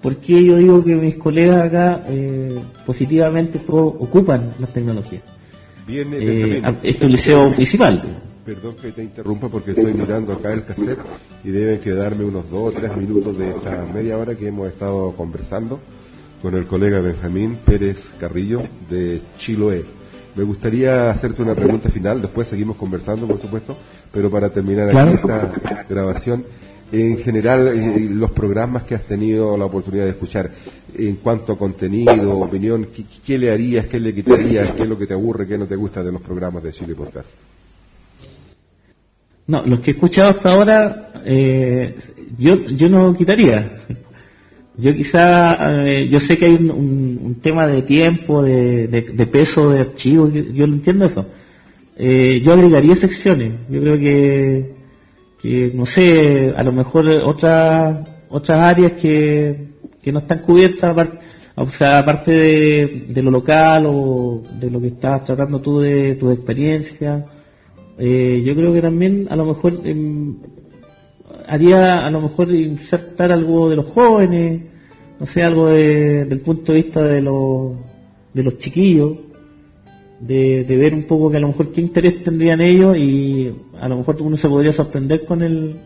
¿Por 0.03 0.17
qué 0.17 0.45
yo 0.45 0.57
digo 0.57 0.85
que 0.85 0.95
mis 0.95 1.17
colegas 1.17 1.63
acá 1.63 2.03
eh, 2.09 2.61
positivamente 2.87 3.59
todos 3.59 3.95
ocupan 3.99 4.55
las 4.59 4.73
tecnologías? 4.73 5.23
Bien, 5.87 6.09
eh, 6.13 6.63
es 6.83 7.01
el 7.01 7.09
liceo 7.11 7.55
principal. 7.55 8.03
Perdón 8.45 8.77
que 8.81 8.93
te 8.93 9.03
interrumpa 9.03 9.49
porque 9.49 9.73
estoy 9.73 9.93
mirando 9.93 10.33
acá 10.33 10.53
el 10.53 10.65
cassette 10.65 11.01
y 11.45 11.51
deben 11.51 11.81
quedarme 11.81 12.25
unos 12.25 12.49
dos 12.51 12.75
o 12.75 12.79
tres 12.79 12.97
minutos 12.97 13.37
de 13.37 13.51
esta 13.51 13.85
media 13.93 14.17
hora 14.17 14.35
que 14.35 14.49
hemos 14.49 14.69
estado 14.69 15.13
conversando 15.13 15.81
con 16.41 16.55
el 16.55 16.67
colega 16.67 17.01
Benjamín 17.01 17.59
Pérez 17.65 17.99
Carrillo 18.19 18.63
de 18.89 19.21
Chiloé. 19.39 19.85
Me 20.37 20.45
gustaría 20.45 21.11
hacerte 21.11 21.43
una 21.43 21.55
pregunta 21.55 21.91
final, 21.91 22.23
después 22.23 22.47
seguimos 22.49 22.77
conversando, 22.77 23.27
por 23.27 23.39
supuesto, 23.39 23.77
pero 24.13 24.31
para 24.31 24.49
terminar 24.51 24.97
aquí 24.97 25.15
esta 25.15 25.85
grabación, 25.89 26.45
en 26.91 27.19
general 27.19 27.69
eh, 27.69 28.09
los 28.11 28.31
programas 28.31 28.85
que 28.85 28.95
has 28.95 29.05
tenido 29.05 29.57
la 29.57 29.67
oportunidad 29.67 30.05
de 30.05 30.11
escuchar 30.11 30.51
en 30.97 31.17
cuanto 31.17 31.53
a 31.53 31.59
contenido, 31.59 32.39
opinión, 32.39 32.89
¿qué, 33.27 33.39
le 33.39 33.51
harías, 33.51 33.87
qué 33.87 34.01
le 34.01 34.15
quitarías, 34.15 34.73
qué 34.73 34.83
es 34.83 34.89
lo 34.89 34.99
que 34.99 35.07
te 35.07 35.15
aburre, 35.15 35.47
qué 35.47 35.59
no 35.59 35.67
te 35.67 35.77
gusta 35.77 36.03
de 36.03 36.13
los 36.13 36.23
programas 36.23 36.63
de 36.63 36.73
Chile 36.73 36.95
Podcast? 36.95 37.29
No, 39.47 39.65
los 39.67 39.81
que 39.81 39.93
he 39.93 39.95
escuchado 39.95 40.31
hasta 40.31 40.51
ahora, 40.51 41.13
eh, 41.25 41.95
yo, 42.39 42.69
yo 42.71 42.89
no 42.89 43.15
quitaría. 43.15 43.85
Yo 44.81 44.95
quizá, 44.95 45.57
eh, 45.87 46.09
yo 46.09 46.21
sé 46.21 46.39
que 46.39 46.45
hay 46.45 46.55
un, 46.55 47.41
tema 47.43 47.67
de 47.67 47.83
tiempo, 47.83 48.45
de, 48.45 49.29
peso, 49.33 49.71
de 49.71 49.81
archivo, 49.81 50.29
yo, 50.29 50.69
lo 50.69 50.75
entiendo 50.75 51.07
eso. 51.07 51.27
yo 51.99 52.53
agregaría 52.53 52.95
secciones. 52.95 53.55
Yo 53.69 53.81
creo 53.81 53.99
que 53.99 54.78
que 55.41 55.71
no 55.75 55.87
sé, 55.87 56.53
a 56.57 56.63
lo 56.63 56.73
mejor 56.73 57.09
otras 57.09 58.09
otras 58.31 58.61
áreas 58.61 58.93
que, 58.93 59.69
que 60.03 60.13
no 60.13 60.21
están 60.21 60.41
cubiertas, 60.41 61.09
o 61.57 61.67
sea, 61.73 61.99
aparte 61.99 62.31
de, 62.31 63.23
lo 63.23 63.31
local 63.31 63.87
o 63.87 64.43
de 64.61 64.71
lo 64.71 64.81
que 64.81 64.89
estás 64.89 65.25
tratando 65.25 65.61
tú 65.61 65.81
de 65.81 66.15
tu 66.15 66.31
experiencia, 66.31 67.25
eh, 67.99 68.43
yo 68.45 68.55
creo 68.55 68.73
que 68.73 68.83
también 68.83 69.27
a 69.29 69.35
lo 69.35 69.47
mejor 69.47 69.81
em, 69.85 70.37
haría 71.49 72.07
a 72.07 72.11
lo 72.11 72.21
mejor 72.21 72.55
insertar 72.55 73.33
algo 73.33 73.69
de 73.69 73.77
los 73.77 73.87
jóvenes, 73.87 74.63
no 75.19 75.27
sé, 75.27 75.43
algo 75.43 75.69
de, 75.69 76.27
del 76.27 76.41
punto 76.41 76.73
de 76.73 76.83
vista 76.83 77.03
de 77.03 77.23
los, 77.23 77.77
de 78.33 78.43
los 78.45 78.59
chiquillos, 78.59 79.19
de, 80.21 80.65
ver 80.77 80.95
un 80.95 81.05
poco 81.05 81.31
que 81.31 81.37
a 81.37 81.41
lo 81.41 81.49
mejor 81.49 81.73
qué 81.73 81.81
interés 81.81 82.23
tendrían 82.23 82.61
ellos 82.61 82.97
y 82.97 83.55
a 83.81 83.89
lo 83.89 83.99
mejor 83.99 84.21
uno 84.21 84.37
se 84.37 84.49
podría 84.49 84.73
sorprender 84.73 85.25
con 85.25 85.43
el, 85.43 85.77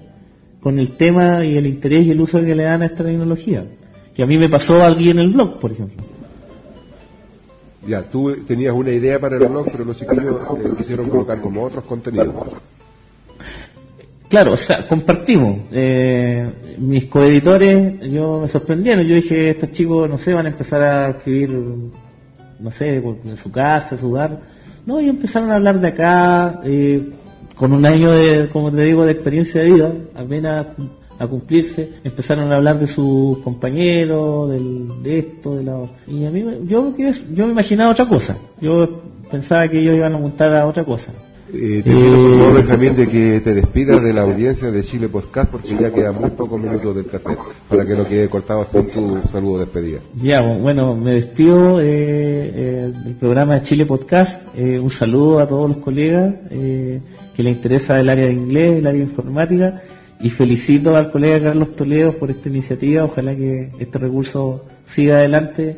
con 0.60 0.78
el 0.78 0.96
tema 0.96 1.44
y 1.44 1.56
el 1.56 1.66
interés 1.66 2.06
y 2.06 2.10
el 2.10 2.20
uso 2.20 2.40
que 2.40 2.54
le 2.54 2.64
dan 2.64 2.82
a 2.82 2.86
esta 2.86 3.04
tecnología. 3.04 3.64
Que 4.14 4.22
a 4.22 4.26
mí 4.26 4.38
me 4.38 4.48
pasó 4.48 4.82
alguien 4.82 5.18
en 5.18 5.26
el 5.26 5.32
blog, 5.32 5.58
por 5.58 5.72
ejemplo. 5.72 6.02
Ya, 7.86 8.02
tú 8.02 8.36
tenías 8.46 8.74
una 8.74 8.90
idea 8.90 9.18
para 9.18 9.36
el 9.36 9.48
blog, 9.48 9.66
pero 9.70 9.85
los 9.85 9.98
chiquillos 9.98 10.37
eh, 10.64 10.70
quisieron 10.76 11.08
colocar 11.08 11.40
como 11.40 11.64
otros 11.64 11.85
contenidos. 11.85 12.35
Claro, 14.28 14.52
o 14.52 14.56
sea, 14.56 14.87
compartimos. 14.88 15.62
Eh, 15.72 16.76
mis 16.78 17.06
coeditores, 17.06 18.00
yo 18.10 18.40
me 18.40 18.48
sorprendieron. 18.48 19.06
Yo 19.06 19.16
dije, 19.16 19.50
estos 19.50 19.72
chicos, 19.72 20.08
no 20.08 20.16
sé, 20.18 20.33
van 20.33 20.46
a 20.46 20.50
empezar 20.50 20.80
a 20.80 21.10
escribir 21.10 21.50
no 22.63 22.71
sé, 22.71 22.96
en 22.96 23.37
su 23.37 23.50
casa, 23.50 23.98
su 23.98 24.08
hogar. 24.08 24.40
No, 24.87 25.00
y 25.00 25.08
empezaron 25.08 25.50
a 25.50 25.56
hablar 25.56 25.81
de 25.81 25.88
acá, 25.88 26.60
eh, 26.65 27.10
con 27.56 27.73
un 27.73 27.85
año 27.87 28.13
de, 28.13 28.48
como 28.48 28.73
te 28.73 28.83
digo, 28.83 29.04
de 29.04 29.13
experiencia 29.13 29.60
de 29.60 29.71
vida, 29.71 29.92
apenas 30.15 30.67
a 31.19 31.27
cumplirse, 31.27 31.90
empezaron 32.02 32.50
a 32.50 32.56
hablar 32.56 32.79
de 32.81 32.87
sus 32.87 33.38
compañeros, 33.38 34.50
del, 34.50 35.02
de 35.02 35.19
esto, 35.19 35.54
de 35.56 35.63
la... 35.63 35.83
Y 36.06 36.25
a 36.25 36.31
mí, 36.31 36.44
yo, 36.65 36.94
yo 36.96 37.46
me 37.46 37.52
imaginaba 37.52 37.92
otra 37.92 38.08
cosa. 38.08 38.37
Yo 38.60 39.02
pensaba 39.31 39.69
que 39.69 39.79
ellos 39.79 39.96
iban 39.96 40.15
a 40.15 40.19
montar 40.19 40.54
a 40.54 40.67
otra 40.67 40.85
cosa. 40.85 41.13
Eh, 41.55 41.83
te 41.85 41.90
pido 41.90 42.53
por 42.53 42.67
favor, 42.67 42.96
de 42.96 43.09
que 43.09 43.40
te 43.40 43.53
despidas 43.53 44.03
de 44.03 44.15
la 44.15 44.23
audiencia 44.23 44.71
de 44.71 44.83
Chile 44.85 45.11
Podcast 45.11 45.50
porque 45.50 45.77
ya 45.79 45.92
queda 45.92 46.11
muy 46.11 46.31
pocos 46.31 46.59
minutos 46.59 46.96
del 46.96 47.05
cassette 47.05 47.38
para 47.69 47.85
que 47.85 47.94
no 47.94 48.07
quede 48.07 48.29
cortado 48.31 48.65
sin 48.65 48.88
tu 48.88 49.21
saludo 49.29 49.59
de 49.59 49.65
despedida. 49.67 50.00
Ya, 50.15 50.40
bueno, 50.40 50.96
me 50.96 51.15
despido 51.15 51.79
eh, 51.79 51.85
eh, 51.85 52.92
del 53.05 53.17
programa 53.17 53.61
de 53.61 53.67
Chile 53.67 53.85
Podcast. 53.85 54.48
Eh, 54.57 54.81
un 54.81 54.88
saludo 54.88 55.40
a 55.40 55.46
todos 55.46 55.69
los 55.69 55.79
colegas 55.79 56.35
que 56.48 57.42
les 57.42 57.55
interesa 57.55 58.00
el 58.00 58.09
área 58.09 58.27
de 58.27 58.33
inglés, 58.33 58.79
el 58.79 58.87
área 58.87 59.00
de 59.00 59.11
informática 59.11 59.83
y 60.21 60.31
felicito 60.31 60.96
al 60.96 61.11
colega 61.11 61.48
Carlos 61.48 61.77
Toledo 61.77 62.19
por 62.19 62.31
esta 62.31 62.48
iniciativa. 62.48 63.05
Ojalá 63.05 63.37
que 63.37 63.73
este 63.79 63.98
recurso 63.98 64.65
siga 64.94 65.17
adelante 65.17 65.77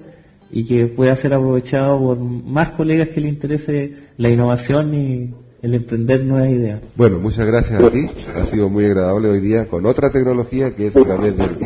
y 0.53 0.65
que 0.67 0.87
pueda 0.87 1.17
ser 1.17 1.35
aprovechado 1.35 1.99
por 1.99 2.21
más 2.21 2.71
colegas 2.77 3.09
que 3.09 3.21
le 3.21 3.29
interese 3.29 3.93
la 4.19 4.29
innovación 4.29 4.95
y 4.95 5.44
el 5.65 5.75
emprender 5.75 6.23
nuevas 6.23 6.51
ideas. 6.51 6.83
Bueno, 6.95 7.19
muchas 7.19 7.47
gracias 7.47 7.83
a 7.83 7.91
ti. 7.91 8.07
Ha 8.37 8.47
sido 8.47 8.69
muy 8.69 8.85
agradable 8.85 9.29
hoy 9.29 9.41
día 9.41 9.67
con 9.67 9.87
otra 9.87 10.11
tecnología 10.11 10.77
que 10.77 10.89
es 10.89 10.97
a 10.97 11.03
través 11.03 11.35
del 11.39 11.57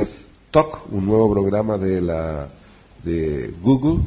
Talk, 0.53 0.93
un 0.93 1.05
nuevo 1.05 1.33
programa 1.33 1.77
de 1.77 2.01
la 2.01 2.47
de 3.03 3.53
Google 3.61 4.05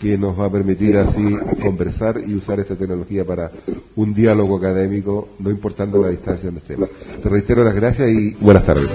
que 0.00 0.18
nos 0.18 0.38
va 0.38 0.46
a 0.46 0.50
permitir 0.50 0.96
así 0.96 1.36
conversar 1.62 2.20
y 2.26 2.34
usar 2.34 2.58
esta 2.58 2.74
tecnología 2.74 3.24
para 3.24 3.52
un 3.94 4.12
diálogo 4.12 4.56
académico, 4.56 5.28
no 5.38 5.50
importando 5.50 6.02
la 6.02 6.08
distancia 6.08 6.46
donde 6.46 6.60
estemos. 6.60 6.88
Te 7.22 7.28
reitero 7.28 7.62
las 7.62 7.76
gracias 7.76 8.08
y 8.10 8.34
buenas 8.40 8.66
tardes. 8.66 8.90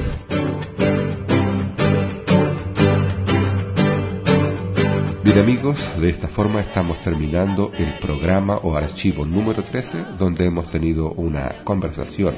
Bien 5.23 5.39
amigos, 5.39 5.77
de 6.01 6.09
esta 6.09 6.27
forma 6.27 6.59
estamos 6.59 7.01
terminando 7.01 7.71
el 7.77 7.93
programa 8.01 8.57
o 8.57 8.75
archivo 8.75 9.25
número 9.25 9.63
13 9.63 10.17
donde 10.19 10.45
hemos 10.45 10.69
tenido 10.69 11.11
una 11.13 11.63
conversación 11.63 12.35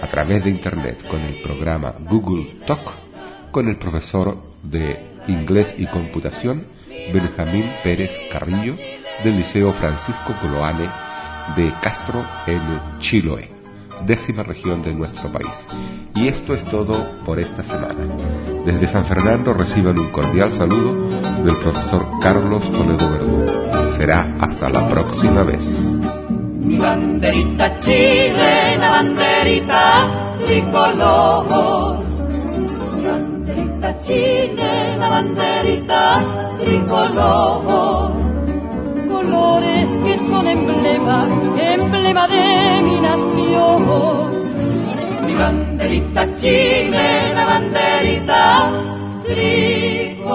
a 0.00 0.06
través 0.06 0.42
de 0.42 0.48
Internet 0.48 1.06
con 1.10 1.20
el 1.20 1.42
programa 1.42 1.94
Google 2.08 2.56
Talk 2.66 3.50
con 3.50 3.68
el 3.68 3.76
profesor 3.76 4.38
de 4.62 4.98
inglés 5.28 5.74
y 5.76 5.84
computación 5.88 6.64
Benjamín 7.12 7.70
Pérez 7.84 8.10
Carrillo 8.32 8.76
del 9.22 9.36
Liceo 9.36 9.74
Francisco 9.74 10.34
Coloane 10.40 10.88
de 11.54 11.70
Castro 11.82 12.24
en 12.46 12.98
Chiloé, 12.98 13.50
décima 14.04 14.42
región 14.42 14.82
de 14.82 14.94
nuestro 14.94 15.30
país. 15.30 15.52
Y 16.14 16.28
esto 16.28 16.54
es 16.54 16.64
todo 16.64 17.20
por 17.24 17.38
esta 17.38 17.62
semana. 17.62 18.06
Desde 18.64 18.88
San 18.88 19.04
Fernando 19.06 19.54
reciban 19.54 19.98
un 19.98 20.10
cordial 20.10 20.52
saludo 20.52 21.08
del 21.44 21.56
profesor 21.58 22.06
Carlos 22.20 22.70
Toledo 22.72 23.10
Verdú. 23.10 23.46
Será 23.96 24.36
hasta 24.40 24.68
la 24.68 24.88
próxima 24.88 25.42
vez. 25.42 25.64
Mi 26.58 26.78
banderita 26.78 27.78
chilena, 27.80 28.90
banderita 28.90 30.36
tricolor. 30.44 32.04
Mi 32.96 33.04
banderita 33.04 35.08
banderita 35.08 36.24
tricolor. 36.58 38.12
Colores 39.08 39.88
emblema, 40.44 41.28
emblema 41.58 42.26
de 42.26 42.82
mi 42.82 43.00
nación. 43.00 43.82
Mi 45.26 45.34
banderita 45.34 46.34
chilena, 46.36 47.46
banderita 47.46 48.70
tricolor. 49.22 50.26